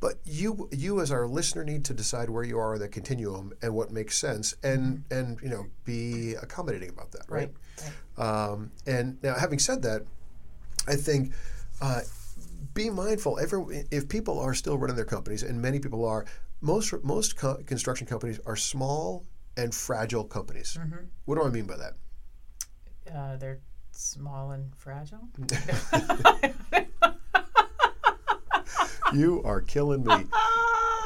But 0.00 0.14
you, 0.24 0.68
you 0.72 1.00
as 1.00 1.10
our 1.10 1.26
listener, 1.26 1.64
need 1.64 1.84
to 1.86 1.94
decide 1.94 2.30
where 2.30 2.44
you 2.44 2.58
are 2.58 2.74
in 2.74 2.80
that 2.80 2.92
continuum 2.92 3.52
and 3.62 3.74
what 3.74 3.90
makes 3.90 4.16
sense, 4.16 4.54
and 4.62 5.02
and 5.10 5.40
you 5.42 5.48
know 5.48 5.66
be 5.84 6.34
accommodating 6.34 6.88
about 6.88 7.10
that, 7.12 7.24
right? 7.28 7.50
Right. 8.16 8.50
Um, 8.50 8.70
and 8.86 9.20
now, 9.24 9.34
having 9.34 9.58
said 9.58 9.82
that, 9.82 10.02
I 10.86 10.94
think 10.94 11.32
uh, 11.80 12.02
be 12.74 12.90
mindful. 12.90 13.40
Every 13.40 13.86
if 13.90 14.08
people 14.08 14.38
are 14.38 14.54
still 14.54 14.78
running 14.78 14.94
their 14.94 15.04
companies, 15.04 15.42
and 15.42 15.60
many 15.60 15.80
people 15.80 16.04
are, 16.04 16.26
most 16.60 16.92
most 17.02 17.36
co- 17.36 17.62
construction 17.66 18.06
companies 18.06 18.40
are 18.46 18.56
small 18.56 19.24
and 19.56 19.74
fragile 19.74 20.24
companies. 20.24 20.78
What 21.24 21.36
do 21.36 21.44
I 21.44 21.50
mean 21.50 21.66
by 21.66 21.76
that? 21.76 21.94
Uh, 23.14 23.36
they're 23.36 23.60
small 23.92 24.52
and 24.52 24.74
fragile. 24.76 25.28
You 29.12 29.42
are 29.42 29.62
killing 29.62 30.04
me. 30.04 30.14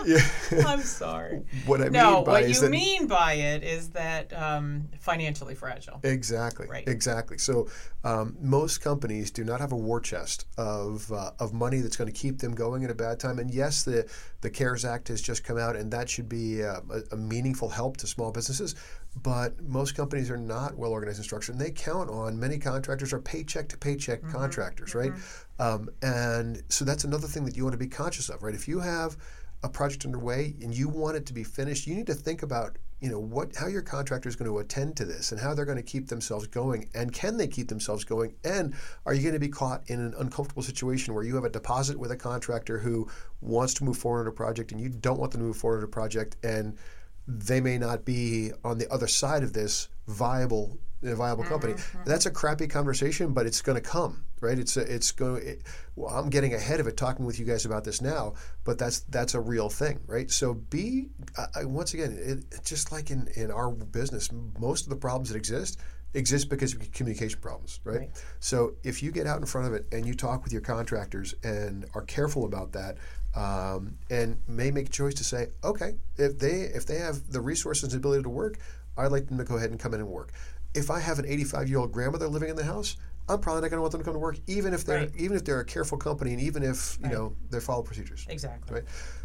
Yeah. 0.07 0.21
I'm 0.67 0.83
sorry. 0.83 1.43
what 1.67 1.81
I 1.81 1.89
no, 1.89 2.17
mean 2.17 2.25
by 2.25 2.33
what 2.33 2.43
is 2.45 2.63
you 2.63 2.69
mean 2.69 3.07
by 3.07 3.35
it 3.35 3.63
is 3.63 3.91
that 3.91 4.33
um, 4.33 4.89
financially 5.01 5.55
fragile. 5.55 6.01
Exactly. 6.03 6.67
Right. 6.67 6.87
Exactly. 6.87 7.39
So 7.39 7.69
um, 8.05 8.37
most 8.41 8.79
companies 8.79 9.31
do 9.31 9.45
not 9.45 9.61
have 9.61 9.73
a 9.73 9.77
war 9.77 10.01
chest 10.01 10.47
of 10.59 11.11
uh, 11.13 11.33
of 11.39 11.53
money 11.53 11.81
that's 11.81 11.97
going 11.97 12.13
to 12.13 12.19
keep 12.19 12.39
them 12.39 12.55
going 12.55 12.85
at 12.85 12.91
a 12.91 12.95
bad 12.95 13.21
time. 13.21 13.39
And 13.39 13.53
yes, 13.53 13.83
the 13.85 14.09
the 14.41 14.51
CARES 14.51 14.85
Act 14.85 15.09
has 15.09 15.23
just 15.23 15.45
come 15.45 15.59
out, 15.59 15.77
and 15.77 15.91
that 15.93 16.09
should 16.11 16.29
be 16.29 16.65
uh, 16.65 16.81
a, 16.91 17.15
a 17.15 17.17
meaningful 17.17 17.69
help 17.69 17.97
to 17.99 18.07
small 18.07 18.33
businesses. 18.33 18.75
But 19.23 19.61
most 19.63 19.95
companies 19.95 20.31
are 20.31 20.39
not 20.39 20.77
well 20.77 20.91
organized 20.91 21.19
and 21.19 21.25
structured, 21.25 21.55
and 21.55 21.65
they 21.65 21.71
count 21.71 22.09
on 22.11 22.39
many 22.41 22.59
contractors 22.59 23.13
are 23.13 23.21
paycheck 23.21 23.69
to 23.69 23.77
paycheck 23.77 24.23
contractors, 24.31 24.95
right? 24.95 25.13
Um, 25.59 25.91
and 26.03 26.63
so 26.71 26.85
that's 26.85 27.05
another 27.05 27.27
thing 27.27 27.45
that 27.45 27.57
you 27.57 27.63
want 27.63 27.75
to 27.75 27.79
be 27.79 27.89
conscious 27.89 28.31
of, 28.31 28.43
right? 28.43 28.55
If 28.55 28.67
you 28.67 28.81
have 28.81 29.17
a 29.63 29.69
project 29.69 30.05
underway 30.05 30.55
and 30.63 30.75
you 30.75 30.89
want 30.89 31.17
it 31.17 31.27
to 31.27 31.33
be 31.33 31.45
finished, 31.45 31.87
you 31.87 31.95
need 31.95 32.07
to 32.07 32.15
think 32.15 32.43
about 32.43 32.79
you 33.01 33.11
know 33.11 33.19
what 33.19 33.55
how 33.57 33.67
your 33.67 33.83
contractor 33.83 34.29
is 34.29 34.37
going 34.37 34.49
to 34.49 34.59
attend 34.59 34.97
to 34.97 35.05
this 35.05 35.33
and 35.33 35.41
how 35.41 35.53
they're 35.53 35.65
going 35.65 35.77
to 35.77 35.83
keep 35.83 36.07
themselves 36.07 36.47
going 36.47 36.89
and 36.95 37.13
can 37.13 37.37
they 37.37 37.49
keep 37.49 37.67
themselves 37.67 38.05
going 38.05 38.33
and 38.45 38.75
are 39.05 39.13
you 39.13 39.23
going 39.23 39.35
to 39.35 39.41
be 39.41 39.49
caught 39.49 39.83
in 39.89 39.99
an 39.99 40.15
uncomfortable 40.19 40.63
situation 40.63 41.13
where 41.13 41.25
you 41.25 41.35
have 41.35 41.45
a 41.45 41.51
deposit 41.51 41.99
with 41.99 42.13
a 42.13 42.17
contractor 42.17 42.79
who 42.79 43.09
wants 43.41 43.75
to 43.75 43.83
move 43.83 43.99
forward 43.99 44.21
on 44.21 44.29
a 44.29 44.33
project 44.33 44.71
and 44.71 44.81
you 44.81 44.89
don't 44.89 45.19
want 45.19 45.33
them 45.33 45.41
to 45.41 45.47
move 45.49 45.57
forward 45.57 45.79
on 45.79 45.83
a 45.83 45.89
project 45.89 46.37
and 46.45 46.79
they 47.27 47.61
may 47.61 47.77
not 47.77 48.05
be 48.05 48.53
on 48.65 48.79
the 48.79 48.89
other 48.93 49.09
side 49.09 49.43
of 49.43 49.53
this 49.53 49.89
viable 50.07 50.79
a 51.03 51.15
viable 51.15 51.45
company. 51.45 51.75
That's 52.05 52.27
a 52.27 52.31
crappy 52.31 52.67
conversation, 52.67 53.33
but 53.33 53.47
it's 53.47 53.61
going 53.63 53.77
to 53.77 53.83
come, 53.83 54.25
right? 54.41 54.59
It's 54.59 54.77
a, 54.77 54.81
it's 54.83 55.11
going. 55.13 55.47
It, 55.47 55.63
well, 55.97 56.15
I'm 56.15 56.31
getting 56.31 56.55
ahead 56.55 56.81
of 56.81 56.87
it 56.87 56.97
talking 56.97 57.25
with 57.27 57.39
you 57.39 57.45
guys 57.45 57.65
about 57.65 57.85
this 57.85 58.01
now, 58.01 58.35
but 58.65 58.79
that's 58.79 59.01
that's 59.01 59.35
a 59.35 59.41
real 59.41 59.69
thing, 59.69 60.01
right? 60.07 60.31
So 60.31 60.55
be 60.55 61.09
I- 61.57 61.65
once 61.65 61.95
again, 61.95 62.17
it, 62.21 62.65
just 62.65 62.93
like 62.93 63.11
in 63.11 63.29
in 63.37 63.51
our 63.51 63.71
business, 63.71 64.31
most 64.59 64.85
of 64.85 64.91
the 64.91 64.97
problems 64.97 65.29
that 65.31 65.37
exist 65.37 65.79
exist 66.15 66.51
because 66.51 66.75
of 66.75 66.93
communication 66.93 67.41
problems, 67.41 67.81
right? 67.85 68.01
Right. 68.01 68.25
So 68.41 68.75
if 68.85 69.03
you 69.03 69.11
get 69.13 69.27
out 69.27 69.41
in 69.41 69.47
front 69.47 69.67
of 69.67 69.73
it 69.75 69.87
and 69.93 70.07
you 70.07 70.15
talk 70.15 70.45
with 70.45 70.53
your 70.53 70.61
contractors 70.63 71.35
and 71.43 71.87
are 71.95 72.03
careful 72.03 72.45
about 72.45 72.73
that, 72.73 72.99
um, 73.35 73.97
and 74.11 74.37
may 74.47 74.71
make 74.71 74.89
a 74.89 74.91
choice 74.91 75.15
to 75.15 75.25
say, 75.25 75.49
okay, 75.65 75.95
if 76.19 76.39
they 76.39 76.71
if 76.75 76.85
they 76.87 76.99
have 76.99 77.31
the 77.33 77.41
resources 77.41 77.95
and 77.95 78.01
ability 78.01 78.23
to 78.25 78.29
work, 78.29 78.59
I'd 78.97 79.11
like 79.11 79.27
them 79.27 79.39
to 79.39 79.45
go 79.45 79.57
ahead 79.57 79.71
and 79.71 79.81
come 79.81 79.95
in 79.95 80.01
and 80.01 80.09
work. 80.09 80.33
If 80.75 80.91
I 80.91 81.01
have 81.01 81.19
an 81.19 81.27
85 81.27 81.69
year 81.69 81.79
old 81.79 81.93
grandmother 81.93 82.29
living 82.29 82.49
in 82.49 82.57
the 82.57 82.65
house, 82.65 82.97
I'm 83.29 83.39
probably 83.41 83.63
not 83.63 83.71
going 83.71 83.79
to 83.79 83.83
want 83.83 83.93
them 83.93 84.01
to 84.01 84.05
come 84.05 84.15
to 84.15 84.19
work, 84.19 84.39
even 84.47 84.75
if 84.75 84.85
they're 84.85 84.99
Right. 85.01 85.13
even 85.17 85.37
if 85.37 85.45
they're 85.45 85.61
a 85.61 85.65
careful 85.65 85.99
company 85.99 86.33
and 86.33 86.41
even 86.41 86.63
if 86.63 86.99
you 87.01 87.05
Right. 87.07 87.13
know 87.15 87.37
they 87.51 87.61
follow 87.61 87.83
procedures. 87.83 88.27
Exactly. 88.29 88.75
Right. 88.77 88.85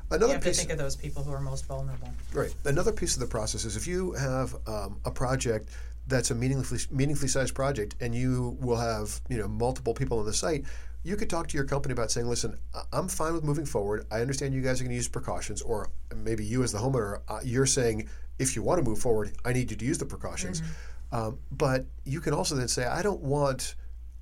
Another 0.09 0.27
You 0.27 0.33
have 0.35 0.43
to 0.43 0.53
think 0.53 0.69
of 0.71 0.77
those 0.77 0.95
people 0.95 1.23
who 1.23 1.31
are 1.33 1.39
most 1.41 1.65
vulnerable. 1.65 2.09
Right. 2.33 2.53
Another 2.65 2.91
piece 2.91 3.15
of 3.15 3.19
the 3.19 3.25
process 3.27 3.65
is 3.65 3.75
if 3.75 3.87
you 3.87 4.13
have 4.13 4.55
um, 4.67 4.97
a 5.05 5.11
project 5.11 5.69
that's 6.07 6.31
a 6.31 6.35
meaningfully 6.35 6.79
meaningfully 6.91 7.27
sized 7.27 7.53
project, 7.55 7.95
and 7.99 8.13
you 8.15 8.57
will 8.61 8.77
have 8.77 9.19
you 9.29 9.37
know 9.37 9.47
multiple 9.47 9.93
people 9.93 10.19
on 10.19 10.25
the 10.25 10.33
site, 10.33 10.63
you 11.03 11.15
could 11.15 11.29
talk 11.29 11.47
to 11.47 11.55
your 11.57 11.65
company 11.65 11.91
about 11.93 12.11
saying, 12.11 12.27
"Listen, 12.27 12.57
I'm 12.93 13.07
fine 13.07 13.33
with 13.33 13.43
moving 13.43 13.65
forward. 13.65 14.05
I 14.11 14.21
understand 14.21 14.53
you 14.53 14.61
guys 14.61 14.79
are 14.79 14.83
going 14.83 14.91
to 14.91 14.95
use 14.95 15.07
precautions, 15.09 15.61
or 15.61 15.89
maybe 16.15 16.45
you 16.45 16.63
as 16.63 16.71
the 16.71 16.79
homeowner, 16.79 17.21
uh, 17.27 17.39
you're 17.43 17.65
saying 17.65 18.07
if 18.39 18.55
you 18.55 18.61
want 18.63 18.81
to 18.83 18.89
move 18.89 18.99
forward, 18.99 19.33
I 19.43 19.51
need 19.53 19.71
you 19.71 19.77
to 19.77 19.85
use 19.85 19.97
the 19.97 20.05
precautions." 20.05 20.61
Um, 21.11 21.39
but 21.51 21.85
you 22.03 22.21
can 22.21 22.33
also 22.33 22.55
then 22.55 22.67
say, 22.67 22.85
"I 22.85 23.01
don't 23.01 23.21
want." 23.21 23.75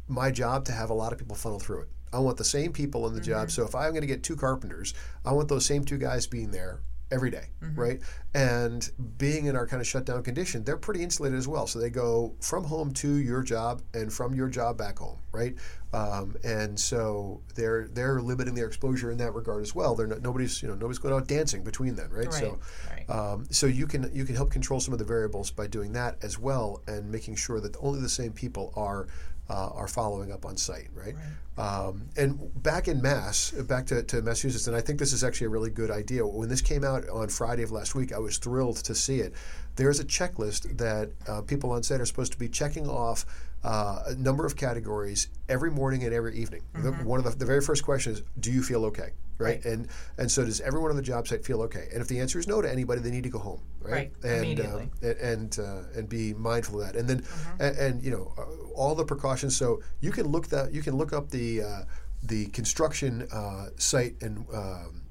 my 0.07 0.31
job 0.31 0.65
to 0.65 0.71
have 0.71 0.89
a 0.89 0.93
lot 0.93 1.11
of 1.11 1.17
people 1.17 1.35
funnel 1.35 1.59
through 1.59 1.81
it. 1.81 1.89
I 2.13 2.19
want 2.19 2.37
the 2.37 2.43
same 2.43 2.71
people 2.71 3.07
in 3.07 3.13
the 3.13 3.21
job. 3.21 3.51
So 3.51 3.65
if 3.65 3.75
I'm 3.75 3.89
going 3.89 4.01
to 4.01 4.07
get 4.07 4.23
two 4.23 4.35
carpenters, 4.35 4.93
I 5.25 5.33
want 5.33 5.49
those 5.49 5.65
same 5.65 5.83
two 5.83 5.97
guys 5.97 6.27
being 6.27 6.51
there 6.51 6.79
every 7.11 7.29
day, 7.29 7.45
right? 7.75 8.01
And 8.33 8.89
being 9.17 9.45
in 9.45 9.55
our 9.55 9.67
kind 9.67 9.79
of 9.79 9.87
shutdown 9.87 10.23
condition, 10.23 10.63
they're 10.63 10.75
pretty 10.77 11.03
insulated 11.03 11.37
as 11.37 11.47
well. 11.47 11.67
So 11.67 11.79
they 11.79 11.89
go 11.89 12.33
from 12.41 12.63
home 12.63 12.91
to 12.93 13.15
your 13.17 13.43
job 13.43 13.81
and 13.93 14.11
from 14.11 14.33
your 14.33 14.49
job 14.49 14.77
back 14.77 14.99
home, 14.99 15.19
right? 15.31 15.55
Um, 15.93 16.35
and 16.43 16.77
so 16.77 17.41
they're 17.55 17.87
they're 17.87 18.21
limiting 18.21 18.53
their 18.55 18.67
exposure 18.67 19.11
in 19.11 19.17
that 19.19 19.33
regard 19.33 19.61
as 19.61 19.73
well. 19.73 19.95
They're 19.95 20.07
not, 20.07 20.21
nobody's 20.21 20.61
you 20.61 20.67
know 20.67 20.75
nobody's 20.75 20.97
going 20.97 21.13
out 21.13 21.27
dancing 21.27 21.63
between 21.63 21.95
them, 21.95 22.09
right? 22.11 22.25
Right, 22.25 22.33
So 22.33 22.59
right. 22.89 23.09
um, 23.09 23.45
so 23.49 23.67
you 23.67 23.87
can 23.87 24.09
you 24.13 24.25
can 24.25 24.35
help 24.35 24.51
control 24.51 24.79
some 24.79 24.93
of 24.93 24.99
the 24.99 25.05
variables 25.05 25.51
by 25.51 25.67
doing 25.67 25.93
that 25.93 26.17
as 26.21 26.37
well, 26.37 26.81
and 26.87 27.09
making 27.09 27.35
sure 27.35 27.59
that 27.61 27.75
only 27.79 28.01
the 28.01 28.09
same 28.09 28.33
people 28.33 28.73
are 28.75 29.07
uh, 29.49 29.69
are 29.73 29.87
following 29.87 30.31
up 30.31 30.45
on 30.45 30.57
site, 30.57 30.89
right? 30.93 31.15
Um, 31.57 32.09
and 32.17 32.63
back 32.63 32.87
in 32.87 33.01
Mass, 33.01 33.51
back 33.51 33.85
to, 33.87 34.03
to 34.03 34.21
Massachusetts, 34.21 34.67
and 34.67 34.75
I 34.75 34.81
think 34.81 34.99
this 34.99 35.13
is 35.13 35.23
actually 35.23 35.47
a 35.47 35.49
really 35.51 35.69
good 35.69 35.91
idea. 35.91 36.25
When 36.25 36.49
this 36.49 36.61
came 36.61 36.83
out 36.83 37.07
on 37.09 37.29
Friday 37.29 37.63
of 37.63 37.71
last 37.71 37.95
week, 37.95 38.11
I 38.11 38.19
was 38.19 38.37
thrilled 38.37 38.77
to 38.77 38.95
see 38.95 39.19
it. 39.19 39.33
There's 39.75 39.99
a 39.99 40.05
checklist 40.05 40.77
that 40.77 41.11
uh, 41.27 41.41
people 41.41 41.71
on 41.71 41.83
site 41.83 42.01
are 42.01 42.05
supposed 42.05 42.31
to 42.33 42.39
be 42.39 42.49
checking 42.49 42.89
off 42.89 43.25
uh, 43.65 44.03
a 44.07 44.15
number 44.15 44.45
of 44.45 44.55
categories 44.55 45.27
every 45.49 45.71
morning 45.71 46.03
and 46.05 46.13
every 46.13 46.35
evening. 46.37 46.61
The, 46.83 46.91
one 46.91 47.19
of 47.19 47.25
the, 47.25 47.31
the 47.31 47.45
very 47.45 47.61
first 47.61 47.83
question 47.83 48.13
is, 48.13 48.21
"Do 48.39 48.51
you 48.51 48.61
feel 48.63 48.85
okay?" 48.85 49.11
Right? 49.37 49.55
Right. 49.55 49.65
And 49.65 49.87
and 50.17 50.31
so 50.31 50.45
does 50.45 50.61
everyone 50.61 50.91
on 50.91 50.95
the 50.97 51.01
job 51.13 51.27
site 51.27 51.43
feel 51.43 51.61
okay? 51.63 51.87
And 51.91 52.01
if 52.01 52.07
the 52.07 52.19
answer 52.21 52.39
is 52.39 52.47
no 52.47 52.61
to 52.61 52.71
anybody, 52.71 53.01
they 53.01 53.11
need 53.11 53.23
to 53.23 53.29
go 53.29 53.39
home, 53.39 53.61
right? 53.81 53.91
Right, 53.91 54.11
And 54.23 54.45
immediately. 54.45 54.83
um, 54.83 54.91
and 55.01 55.17
and, 55.19 55.59
uh, 55.59 55.97
and 55.99 56.07
be 56.07 56.33
mindful 56.33 56.79
of 56.79 56.85
that. 56.87 56.95
And 56.95 57.05
then 57.09 57.19
Mm-hmm. 57.21 57.61
and, 57.61 57.77
and 57.77 58.03
you 58.03 58.11
know 58.11 58.33
uh, 58.37 58.43
all 58.79 58.95
the 58.95 59.03
precautions. 59.03 59.57
So 59.57 59.81
you 59.99 60.11
can 60.11 60.27
look 60.27 60.47
that 60.49 60.71
you 60.73 60.81
can 60.81 60.95
look 60.95 61.11
up 61.11 61.29
the 61.31 61.63
uh, 61.63 61.81
the 62.23 62.45
construction 62.47 63.27
uh, 63.33 63.67
site 63.77 64.15
and 64.21 64.45
um, 64.53 65.01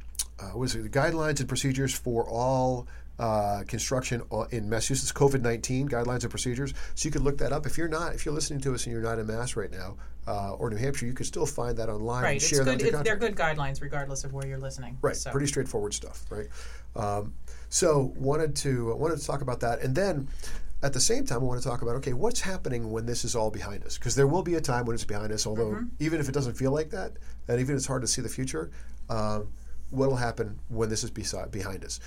uh, 0.41 0.45
what 0.57 0.65
is 0.65 0.75
it? 0.75 0.83
The 0.85 0.89
guidelines 1.01 1.41
and 1.41 1.49
procedures 1.49 1.95
for 1.95 2.27
all. 2.29 2.87
Uh, 3.17 3.63
construction 3.69 4.21
in 4.51 4.69
Massachusetts 4.69 5.13
COVID 5.13 5.41
nineteen 5.41 5.89
guidelines 5.89 6.23
and 6.23 6.31
procedures. 6.31 6.75
So 6.97 7.07
you 7.07 7.13
could 7.13 7.23
look 7.23 7.39
that 7.39 7.53
up. 7.53 7.65
If 7.65 7.79
you're 7.79 7.87
not, 7.87 8.13
if 8.13 8.25
you're 8.27 8.35
listening 8.35 8.59
to 8.63 8.75
us 8.75 8.87
and 8.87 8.93
you're 8.93 9.03
not 9.03 9.21
in 9.21 9.27
Mass 9.29 9.55
right 9.55 9.71
now 9.71 9.95
uh, 10.27 10.55
or 10.55 10.69
New 10.69 10.77
Hampshire, 10.77 11.07
you 11.07 11.13
could 11.13 11.27
still 11.27 11.47
find 11.47 11.77
that 11.77 11.89
online 11.89 12.25
Right. 12.25 12.29
and 12.33 12.37
It's 12.39 12.49
share 12.49 12.65
that 12.65 12.81
good. 12.81 12.93
It, 12.93 13.05
they're 13.05 13.15
good 13.15 13.37
guidelines 13.37 13.81
regardless 13.81 14.25
of 14.25 14.33
where 14.33 14.45
you're 14.45 14.59
listening. 14.59 14.99
Right, 15.01 15.15
So, 15.15 15.31
pretty 15.31 15.47
straightforward 15.47 15.95
stuff, 15.95 16.25
right? 16.29 16.49
Um, 16.97 17.35
so 17.69 18.13
wanted 18.17 18.57
to 18.57 18.93
wanted 18.97 19.21
to 19.21 19.25
talk 19.27 19.43
about 19.43 19.61
that, 19.61 19.81
and 19.83 19.95
then 19.95 20.27
at 20.83 20.93
the 20.93 21.01
same 21.01 21.25
time, 21.25 21.39
I 21.39 21.45
want 21.45 21.63
to 21.63 21.69
talk 21.69 21.83
about 21.83 21.95
okay, 21.97 22.15
what's 22.15 22.41
happening 22.41 22.91
when 22.91 23.07
this 23.07 23.25
is 23.25 23.37
all 23.37 23.51
behind 23.53 23.85
us? 23.85 23.97
Because 23.97 24.17
there 24.17 24.27
will 24.27 24.43
be 24.43 24.55
a 24.57 24.61
time 24.61 24.87
when 24.87 24.95
it's 24.95 25.05
behind 25.05 25.31
us. 25.31 25.47
Although 25.47 25.71
Mm-hmm. 25.71 25.87
even 26.01 26.19
if 26.19 26.29
it 26.29 26.33
doesn't 26.33 26.55
feel 26.55 26.73
like 26.73 26.91
that, 26.91 27.13
and 27.47 27.61
even 27.61 27.77
if 27.77 27.79
it's 27.79 27.87
hard 27.87 28.03
to 28.03 28.09
see 28.09 28.23
the 28.23 28.29
future, 28.29 28.73
um, 29.09 29.47
what 29.91 30.09
will 30.09 30.17
happen 30.17 30.59
when 30.69 30.89
this 30.89 31.05
is 31.05 31.13
beside, 31.13 31.53
behind 31.53 31.85
us? 31.85 32.01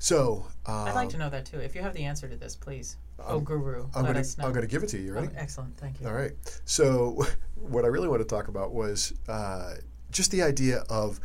So 0.00 0.46
uh, 0.66 0.84
I'd 0.84 0.94
like 0.94 1.10
to 1.10 1.18
know 1.18 1.28
that 1.28 1.44
too. 1.44 1.58
If 1.58 1.74
you 1.74 1.82
have 1.82 1.92
the 1.92 2.04
answer 2.04 2.26
to 2.26 2.34
this, 2.34 2.56
please. 2.56 2.96
oh, 3.24 3.38
guru, 3.38 3.86
I'm 3.94 4.02
let 4.02 4.12
going 4.12 4.16
us 4.16 4.34
to 4.34 4.40
know. 4.40 4.46
I'm 4.46 4.54
going 4.54 4.66
to 4.66 4.70
give 4.70 4.82
it 4.82 4.88
to 4.88 4.98
you. 4.98 5.12
You 5.12 5.18
Oh, 5.18 5.28
excellent. 5.36 5.76
Thank 5.76 6.00
you. 6.00 6.08
All 6.08 6.14
right. 6.14 6.32
So, 6.64 7.26
what 7.54 7.84
I 7.84 7.88
really 7.88 8.08
want 8.08 8.22
to 8.22 8.26
talk 8.26 8.48
about 8.48 8.72
was 8.72 9.12
uh, 9.28 9.74
just 10.10 10.30
the 10.30 10.42
idea 10.42 10.84
of 10.88 11.20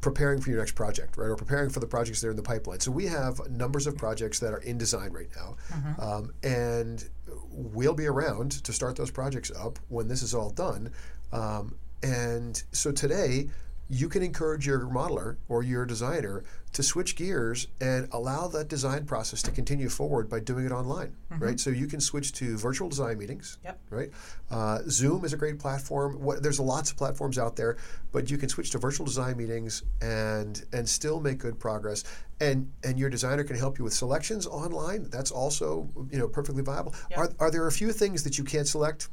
preparing 0.00 0.40
for 0.40 0.48
your 0.48 0.58
next 0.58 0.72
project, 0.72 1.18
right? 1.18 1.28
Or 1.28 1.36
preparing 1.36 1.68
for 1.68 1.80
the 1.80 1.86
projects 1.86 2.22
that 2.22 2.28
are 2.28 2.30
in 2.30 2.36
the 2.36 2.42
pipeline. 2.42 2.80
So, 2.80 2.90
we 2.90 3.04
have 3.06 3.46
numbers 3.50 3.86
of 3.86 3.94
projects 3.98 4.38
that 4.40 4.54
are 4.54 4.58
in 4.60 4.78
design 4.78 5.12
right 5.12 5.28
now. 5.36 5.56
Um, 5.98 6.32
and 6.42 7.06
we'll 7.50 7.94
be 7.94 8.06
around 8.06 8.52
to 8.64 8.72
start 8.72 8.96
those 8.96 9.10
projects 9.10 9.52
up 9.54 9.78
when 9.88 10.08
this 10.08 10.22
is 10.22 10.34
all 10.34 10.48
done. 10.48 10.90
Um, 11.30 11.76
and 12.02 12.62
so, 12.72 12.90
today, 12.90 13.50
you 13.90 14.08
can 14.08 14.22
encourage 14.22 14.66
your 14.66 14.80
modeler 14.86 15.36
or 15.48 15.62
your 15.62 15.84
designer 15.84 16.42
to 16.72 16.82
switch 16.82 17.14
gears 17.16 17.68
and 17.80 18.08
allow 18.12 18.48
that 18.48 18.66
design 18.66 19.04
process 19.04 19.42
to 19.42 19.50
continue 19.50 19.88
forward 19.88 20.28
by 20.28 20.40
doing 20.40 20.64
it 20.64 20.72
online, 20.72 21.14
right? 21.38 21.60
So 21.60 21.70
you 21.70 21.86
can 21.86 22.00
switch 22.00 22.32
to 22.34 22.56
virtual 22.56 22.88
design 22.88 23.18
meetings, 23.18 23.58
Yep. 23.62 23.78
right? 23.90 24.10
Uh, 24.50 24.78
Zoom 24.88 25.24
is 25.24 25.32
a 25.32 25.36
great 25.36 25.58
platform. 25.58 26.20
What, 26.20 26.42
there's 26.42 26.58
lots 26.58 26.90
of 26.90 26.96
platforms 26.96 27.38
out 27.38 27.54
there, 27.56 27.76
but 28.10 28.30
you 28.30 28.38
can 28.38 28.48
switch 28.48 28.70
to 28.70 28.78
virtual 28.78 29.06
design 29.06 29.36
meetings 29.36 29.82
and 30.00 30.64
and 30.72 30.88
still 30.88 31.20
make 31.20 31.38
good 31.38 31.58
progress. 31.60 32.02
And 32.40 32.72
and 32.82 32.98
your 32.98 33.10
designer 33.10 33.44
can 33.44 33.56
help 33.56 33.78
you 33.78 33.84
with 33.84 33.92
selections 33.94 34.46
online. 34.46 35.10
That's 35.10 35.30
also 35.30 35.88
you 36.10 36.18
know 36.18 36.26
perfectly 36.26 36.62
viable. 36.62 36.94
Yep. 37.10 37.18
Are, 37.18 37.30
are 37.38 37.50
there 37.50 37.66
a 37.66 37.72
few 37.72 37.92
things 37.92 38.24
that 38.24 38.38
you 38.38 38.44
can't 38.44 38.66
select? 38.66 39.08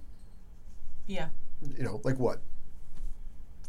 Yeah. 1.08 1.28
You 1.78 1.84
know, 1.84 2.02
like 2.04 2.18
what? 2.18 2.42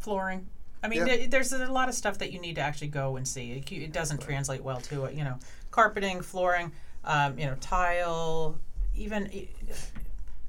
Flooring. 0.00 0.46
I 0.82 0.88
mean, 0.88 1.06
Yeah. 1.06 1.16
there- 1.16 1.26
there's 1.28 1.52
a 1.52 1.66
lot 1.70 1.88
of 1.88 1.94
stuff 1.94 2.18
that 2.18 2.32
you 2.32 2.40
need 2.40 2.56
to 2.56 2.60
actually 2.60 2.88
go 2.88 3.16
and 3.16 3.26
see. 3.26 3.52
It, 3.52 3.70
it 3.72 3.92
doesn't 3.92 4.20
translate 4.20 4.62
well 4.62 4.80
to 4.82 5.04
it. 5.04 5.14
You 5.14 5.24
know, 5.24 5.38
carpeting, 5.70 6.20
flooring, 6.22 6.72
um, 7.04 7.38
you 7.38 7.46
know, 7.46 7.54
tile, 7.60 8.58
even 8.96 9.30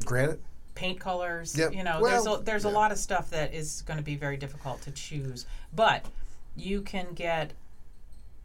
Granite. 0.05 0.41
paint 0.75 0.99
colors. 0.99 1.55
Yep. 1.57 1.73
You 1.73 1.83
know, 1.83 1.99
Well, 2.01 2.23
there's 2.23 2.39
a, 2.39 2.43
there's 2.43 2.63
yeah. 2.65 2.71
a 2.71 2.73
lot 2.73 2.91
of 2.91 2.97
stuff 2.97 3.29
that 3.29 3.53
is 3.53 3.83
going 3.83 3.97
to 3.97 4.03
be 4.03 4.15
very 4.15 4.37
difficult 4.37 4.81
to 4.83 4.91
choose, 4.91 5.45
but 5.73 6.05
you 6.55 6.81
can 6.81 7.13
get 7.13 7.53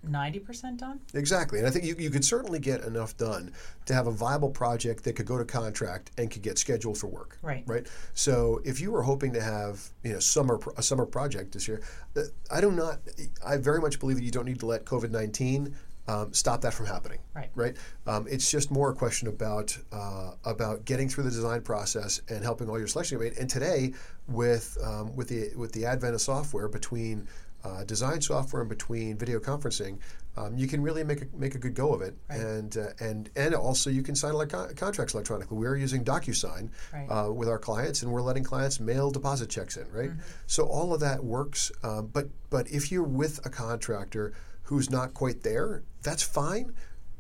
ninety 0.03 0.39
percent 0.39 0.79
done. 0.79 1.01
Exactly. 1.15 1.59
And 1.59 1.67
I 1.67 1.71
think 1.71 1.85
you, 1.85 1.97
you 1.99 2.11
could 2.11 2.25
certainly 2.25 2.59
get 2.59 2.85
enough 2.85 3.17
done 3.17 3.53
to 3.87 3.95
have 3.95 4.07
a 4.07 4.13
viable 4.13 4.51
project 4.51 5.05
that 5.05 5.15
could 5.15 5.27
go 5.27 5.39
to 5.39 5.45
contract 5.45 6.11
and 6.19 6.31
could 6.31 6.43
get 6.43 6.59
scheduled 6.59 6.99
for 6.99 7.09
work. 7.09 7.39
Right. 7.43 7.65
Right. 7.67 7.87
So 8.15 8.61
if 8.65 8.81
you 8.81 8.91
were 8.91 9.03
hoping 9.03 9.33
to 9.33 9.41
have, 9.41 9.83
you 10.03 10.13
know, 10.13 10.21
summer 10.21 10.61
a 10.77 10.83
summer 10.83 11.07
project 11.07 11.53
this 11.53 11.69
year, 11.69 11.83
uh, 12.17 12.23
I 12.51 12.61
do 12.61 12.71
not 12.71 13.01
I 13.45 13.57
very 13.57 13.81
much 13.81 13.99
believe 14.01 14.17
that 14.17 14.25
you 14.25 14.31
don't 14.31 14.47
need 14.47 14.61
to 14.61 14.67
let 14.67 14.85
COVID-19 14.85 15.75
um, 16.09 16.33
stop 16.33 16.63
that 16.63 16.73
from 16.73 16.87
happening. 16.87 17.19
Right. 17.35 17.51
Right. 17.55 17.77
Um, 18.07 18.27
it's 18.31 18.51
just 18.51 18.71
more 18.71 18.91
a 18.91 18.95
question 18.95 19.29
about 19.29 19.77
uh, 19.93 20.33
about 20.45 20.85
getting 20.85 21.09
through 21.09 21.25
the 21.25 21.31
design 21.31 21.61
process 21.61 22.23
and 22.29 22.43
helping 22.43 22.69
all 22.69 22.79
your 22.79 22.89
selection 22.89 23.19
made. 23.19 23.37
And 23.37 23.49
today, 23.49 23.93
with 24.27 24.79
um, 24.83 25.15
with 25.15 25.29
the 25.29 25.51
with 25.55 25.73
the 25.73 25.85
advent 25.85 26.15
of 26.15 26.21
software 26.21 26.69
between 26.69 27.29
uh, 27.65 27.85
design 27.85 28.21
software 28.21 28.63
in 28.63 28.69
between 28.69 29.17
video 29.17 29.39
conferencing, 29.39 29.99
um, 30.37 30.57
you 30.57 30.69
can 30.69 30.81
really 30.83 31.03
make 31.03 31.23
a, 31.23 31.27
make 31.37 31.55
a 31.55 31.59
good 31.59 31.75
go 31.75 31.93
of 31.93 32.03
it. 32.03 32.17
Right. 32.31 32.41
And 32.41 32.77
uh, 32.77 32.89
and 33.01 33.31
and 33.37 33.55
also 33.55 33.91
you 33.91 34.03
can 34.03 34.15
sign 34.15 34.33
electron- 34.33 34.75
contracts 34.75 35.15
electronically. 35.15 35.59
We're 35.59 35.77
using 35.77 36.05
DocuSign 36.05 36.71
Right. 36.93 37.07
uh, 37.09 37.33
with 37.33 37.49
our 37.49 37.59
clients, 37.59 38.03
and 38.03 38.13
we're 38.13 38.23
letting 38.23 38.45
clients 38.45 38.79
mail 38.81 39.11
deposit 39.11 39.51
checks 39.51 39.77
in. 39.77 39.91
Right. 39.91 40.11
Mm-hmm. 40.11 40.21
So 40.47 40.67
all 40.67 40.95
of 40.95 41.01
that 41.01 41.25
works. 41.25 41.73
Um, 41.83 42.07
but 42.13 42.29
but 42.51 42.71
if 42.71 42.93
you're 42.93 43.03
with 43.03 43.45
a 43.45 43.51
contractor 43.51 44.33
who's 44.63 44.91
not 44.91 45.15
quite 45.15 45.43
there, 45.43 45.83
that's 46.03 46.23
fine. 46.23 46.73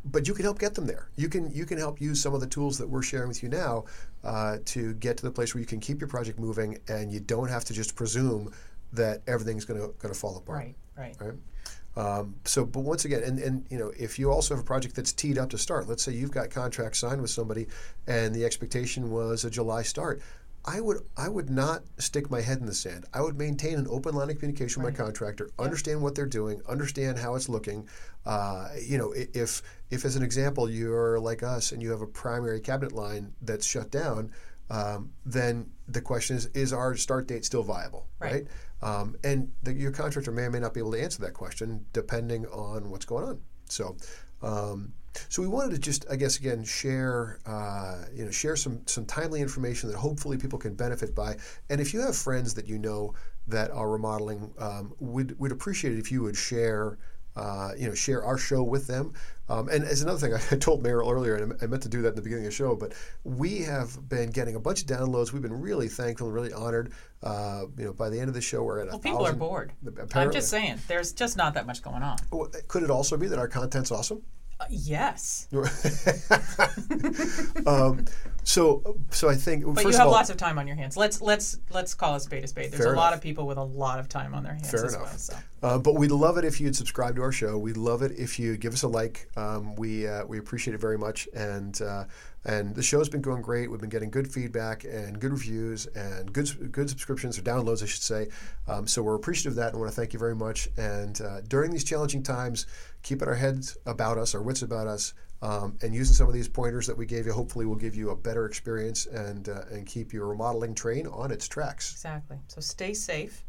But 0.04 0.28
you 0.28 0.32
can 0.32 0.44
help 0.44 0.60
get 0.60 0.74
them 0.74 0.86
there. 0.86 1.10
You 1.16 1.28
can 1.28 1.50
you 1.50 1.66
can 1.66 1.76
help 1.76 2.00
use 2.00 2.22
some 2.22 2.32
of 2.32 2.40
the 2.40 2.46
tools 2.46 2.78
that 2.78 2.88
we're 2.88 3.02
sharing 3.02 3.28
with 3.28 3.42
you 3.42 3.48
now 3.48 3.84
uh, 4.22 4.58
to 4.66 4.94
get 4.94 5.16
to 5.18 5.24
the 5.24 5.30
place 5.30 5.54
where 5.54 5.60
you 5.60 5.66
can 5.66 5.80
keep 5.80 6.00
your 6.00 6.08
project 6.08 6.38
moving, 6.38 6.78
and 6.86 7.12
you 7.12 7.18
don't 7.18 7.48
have 7.48 7.64
to 7.64 7.72
just 7.72 7.96
presume 7.96 8.52
that 8.92 9.22
everything's 9.26 9.64
going 9.64 9.80
to 9.80 9.88
going 9.98 10.12
to 10.12 10.18
fall 10.18 10.36
apart. 10.36 10.58
Right. 10.58 10.74
Right. 10.96 11.16
Right. 11.20 11.34
Um, 11.96 12.36
so, 12.44 12.64
but 12.64 12.80
once 12.80 13.04
again, 13.04 13.22
and, 13.24 13.38
and 13.40 13.66
you 13.70 13.78
know, 13.78 13.92
if 13.98 14.20
you 14.20 14.30
also 14.30 14.54
have 14.54 14.62
a 14.62 14.66
project 14.66 14.94
that's 14.94 15.12
teed 15.12 15.36
up 15.36 15.50
to 15.50 15.58
start, 15.58 15.88
let's 15.88 16.02
say 16.02 16.12
you've 16.12 16.30
got 16.30 16.48
contracts 16.48 17.00
signed 17.00 17.20
with 17.20 17.30
somebody, 17.30 17.66
and 18.06 18.32
the 18.34 18.44
expectation 18.44 19.10
was 19.10 19.44
a 19.44 19.50
July 19.50 19.82
start. 19.82 20.22
I 20.64 20.80
would 20.80 20.98
I 21.16 21.28
would 21.28 21.50
not 21.50 21.82
stick 21.98 22.30
my 22.30 22.40
head 22.40 22.58
in 22.58 22.66
the 22.66 22.74
sand. 22.74 23.06
I 23.14 23.22
would 23.22 23.38
maintain 23.38 23.78
an 23.78 23.86
open 23.88 24.14
line 24.14 24.28
of 24.30 24.38
communication 24.38 24.82
with 24.82 24.92
my 24.92 25.04
contractor, 25.04 25.50
understand 25.58 26.02
what 26.02 26.14
they're 26.14 26.26
doing, 26.26 26.60
understand 26.68 27.18
how 27.18 27.36
it's 27.36 27.48
looking. 27.48 27.88
Uh, 28.26 28.68
you 28.80 28.98
know, 28.98 29.12
if 29.16 29.62
if 29.90 30.04
as 30.04 30.14
an 30.14 30.22
example 30.22 30.68
you're 30.68 31.18
like 31.18 31.42
us 31.42 31.72
and 31.72 31.82
you 31.82 31.90
have 31.90 32.02
a 32.02 32.06
primary 32.06 32.60
cabinet 32.60 32.92
line 32.92 33.32
that's 33.42 33.66
shut 33.66 33.90
down, 33.90 34.30
um, 34.70 35.10
then 35.24 35.70
the 35.86 36.02
question 36.02 36.36
is: 36.36 36.46
Is 36.46 36.72
our 36.72 36.94
start 36.96 37.26
date 37.26 37.44
still 37.44 37.62
viable? 37.62 38.06
Right. 38.18 38.32
right? 38.32 38.46
Um, 38.82 39.16
and 39.24 39.50
the, 39.62 39.72
your 39.72 39.90
contractor 39.90 40.30
may 40.30 40.42
or 40.42 40.50
may 40.50 40.60
not 40.60 40.74
be 40.74 40.80
able 40.80 40.92
to 40.92 41.02
answer 41.02 41.20
that 41.22 41.34
question 41.34 41.84
depending 41.92 42.46
on 42.46 42.90
what's 42.90 43.04
going 43.04 43.24
on. 43.24 43.40
So, 43.68 43.96
um, 44.42 44.92
so 45.28 45.42
we 45.42 45.48
wanted 45.48 45.72
to 45.72 45.78
just, 45.78 46.06
I 46.10 46.16
guess, 46.16 46.38
again, 46.38 46.62
share, 46.64 47.40
uh, 47.44 48.04
you 48.14 48.24
know, 48.24 48.30
share 48.30 48.56
some 48.56 48.82
some 48.86 49.04
timely 49.04 49.40
information 49.40 49.90
that 49.90 49.96
hopefully 49.96 50.36
people 50.36 50.58
can 50.58 50.74
benefit 50.74 51.14
by. 51.14 51.36
And 51.70 51.80
if 51.80 51.92
you 51.92 52.00
have 52.00 52.16
friends 52.16 52.54
that 52.54 52.66
you 52.68 52.78
know 52.78 53.14
that 53.48 53.70
are 53.72 53.90
remodeling, 53.90 54.52
um, 54.58 54.94
we'd, 55.00 55.32
we'd 55.38 55.52
appreciate 55.52 55.94
it 55.94 55.98
if 55.98 56.12
you 56.12 56.22
would 56.22 56.36
share. 56.36 56.98
Uh, 57.38 57.72
you 57.78 57.88
know, 57.88 57.94
share 57.94 58.22
our 58.24 58.36
show 58.36 58.62
with 58.62 58.86
them. 58.88 59.12
Um, 59.48 59.68
and 59.68 59.84
as 59.84 60.02
another 60.02 60.18
thing, 60.18 60.34
I 60.50 60.56
told 60.56 60.82
Meryl 60.82 61.10
earlier, 61.12 61.36
and 61.36 61.54
I 61.62 61.66
meant 61.66 61.82
to 61.84 61.88
do 61.88 62.02
that 62.02 62.10
in 62.10 62.14
the 62.16 62.22
beginning 62.22 62.44
of 62.46 62.50
the 62.50 62.56
show, 62.56 62.74
but 62.74 62.92
we 63.24 63.60
have 63.60 64.08
been 64.08 64.30
getting 64.30 64.56
a 64.56 64.60
bunch 64.60 64.82
of 64.82 64.88
downloads. 64.88 65.32
We've 65.32 65.40
been 65.40 65.58
really 65.60 65.88
thankful 65.88 66.26
and 66.26 66.34
really 66.34 66.52
honored. 66.52 66.92
Uh, 67.22 67.64
you 67.78 67.84
know, 67.86 67.92
by 67.92 68.10
the 68.10 68.18
end 68.18 68.28
of 68.28 68.34
the 68.34 68.40
show, 68.40 68.62
we're 68.64 68.80
at 68.80 68.88
a 68.88 68.90
Well, 68.90 68.98
people 68.98 69.20
are 69.20 69.24
thousand- 69.26 69.38
bored. 69.38 69.72
I'm 70.14 70.32
just 70.32 70.48
saying, 70.50 70.78
there's 70.88 71.12
just 71.12 71.36
not 71.36 71.54
that 71.54 71.66
much 71.66 71.82
going 71.82 72.02
on. 72.02 72.16
Well, 72.32 72.50
Could 72.66 72.82
it 72.82 72.90
also 72.90 73.16
be 73.16 73.28
that 73.28 73.38
our 73.38 73.48
content's 73.48 73.92
awesome? 73.92 74.22
Uh, 74.60 74.64
yes. 74.70 75.46
um, 77.66 78.04
So, 78.44 78.98
so 79.10 79.28
I 79.28 79.34
think 79.34 79.64
But 79.74 79.84
you 79.84 79.90
have 79.90 80.06
all, 80.06 80.12
lots 80.12 80.30
of 80.30 80.36
time 80.38 80.58
on 80.58 80.66
your 80.66 80.76
hands. 80.76 80.96
Let's 80.96 81.20
let's 81.20 81.58
let's 81.70 81.92
call 81.94 82.14
a 82.14 82.20
spade 82.20 82.44
a 82.44 82.48
spade. 82.48 82.72
There's 82.72 82.84
a 82.84 82.92
lot 82.92 83.08
enough. 83.08 83.16
of 83.16 83.22
people 83.22 83.46
with 83.46 83.58
a 83.58 83.62
lot 83.62 83.98
of 83.98 84.08
time 84.08 84.34
on 84.34 84.42
their 84.42 84.54
hands 84.54 84.70
Fair 84.70 84.86
as 84.86 84.94
enough. 84.94 85.08
well. 85.08 85.18
So 85.18 85.34
Uh, 85.62 85.78
but 85.78 85.96
we'd 85.96 86.10
love 86.10 86.38
it 86.38 86.44
if 86.44 86.60
you'd 86.60 86.74
subscribe 86.76 87.16
to 87.16 87.22
our 87.22 87.32
show. 87.32 87.58
We'd 87.58 87.76
love 87.76 88.02
it 88.02 88.12
if 88.12 88.38
you 88.38 88.56
give 88.56 88.72
us 88.72 88.84
a 88.84 88.88
like. 88.88 89.28
Um, 89.36 89.74
we 89.76 90.06
uh, 90.08 90.24
we 90.24 90.38
appreciate 90.38 90.74
it 90.74 90.80
very 90.80 90.96
much. 90.96 91.28
And 91.34 91.80
uh, 91.82 92.04
and 92.44 92.74
the 92.74 92.82
show's 92.82 93.08
been 93.10 93.20
going 93.20 93.42
great. 93.42 93.70
We've 93.70 93.80
been 93.80 93.90
getting 93.90 94.10
good 94.10 94.32
feedback 94.32 94.84
and 94.84 95.20
good 95.20 95.32
reviews 95.32 95.86
and 95.88 96.32
good 96.32 96.72
good 96.72 96.88
subscriptions 96.88 97.38
or 97.38 97.42
downloads, 97.42 97.82
I 97.82 97.86
should 97.86 98.02
say. 98.02 98.28
Um, 98.66 98.86
so 98.86 99.02
we're 99.02 99.16
appreciative 99.16 99.52
of 99.52 99.56
that 99.56 99.72
and 99.72 99.80
want 99.80 99.92
to 99.92 99.96
thank 99.96 100.12
you 100.14 100.18
very 100.18 100.34
much. 100.36 100.68
And 100.78 101.20
uh, 101.20 101.40
during 101.42 101.70
these 101.70 101.84
challenging 101.84 102.22
times, 102.22 102.66
keeping 103.02 103.28
our 103.28 103.34
heads 103.34 103.76
about 103.84 104.16
us, 104.16 104.34
our 104.34 104.42
wits 104.42 104.62
about 104.62 104.86
us. 104.86 105.12
Um, 105.40 105.78
and 105.82 105.94
using 105.94 106.14
some 106.14 106.26
of 106.26 106.34
these 106.34 106.48
pointers 106.48 106.86
that 106.88 106.96
we 106.96 107.06
gave 107.06 107.26
you, 107.26 107.32
hopefully, 107.32 107.64
will 107.64 107.76
give 107.76 107.94
you 107.94 108.10
a 108.10 108.16
better 108.16 108.44
experience 108.46 109.06
and 109.06 109.48
uh, 109.48 109.62
and 109.70 109.86
keep 109.86 110.12
your 110.12 110.26
remodeling 110.26 110.74
train 110.74 111.06
on 111.06 111.30
its 111.30 111.46
tracks. 111.46 111.92
exactly. 111.92 112.38
So 112.48 112.60
stay 112.60 112.92
safe, 112.92 113.44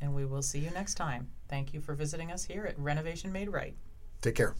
and 0.00 0.14
we 0.14 0.24
will 0.24 0.42
see 0.42 0.58
you 0.58 0.70
next 0.70 0.94
time. 0.94 1.28
Thank 1.48 1.74
you 1.74 1.80
for 1.80 1.94
visiting 1.94 2.32
us 2.32 2.44
here 2.44 2.64
at 2.64 2.78
Renovation 2.78 3.30
Made 3.30 3.50
Right. 3.50 3.74
Take 4.22 4.36
care. 4.36 4.54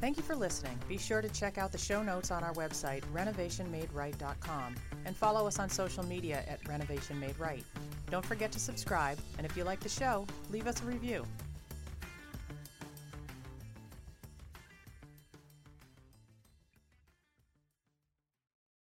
Thank 0.00 0.16
you 0.16 0.22
for 0.22 0.34
listening. 0.34 0.78
Be 0.88 0.96
sure 0.96 1.20
to 1.20 1.28
check 1.28 1.58
out 1.58 1.72
the 1.72 1.78
show 1.78 2.02
notes 2.02 2.30
on 2.30 2.42
our 2.42 2.54
website, 2.54 3.02
renovationmaderight.com, 3.12 4.74
and 5.04 5.16
follow 5.16 5.46
us 5.46 5.58
on 5.58 5.68
social 5.68 6.04
media 6.04 6.42
at 6.48 6.66
Renovation 6.66 7.20
Made 7.20 7.38
Right. 7.38 7.64
Don't 8.10 8.24
forget 8.24 8.50
to 8.52 8.58
subscribe, 8.58 9.18
and 9.36 9.46
if 9.46 9.56
you 9.56 9.64
like 9.64 9.80
the 9.80 9.90
show, 9.90 10.26
leave 10.50 10.66
us 10.66 10.82
a 10.82 10.86
review. 10.86 11.26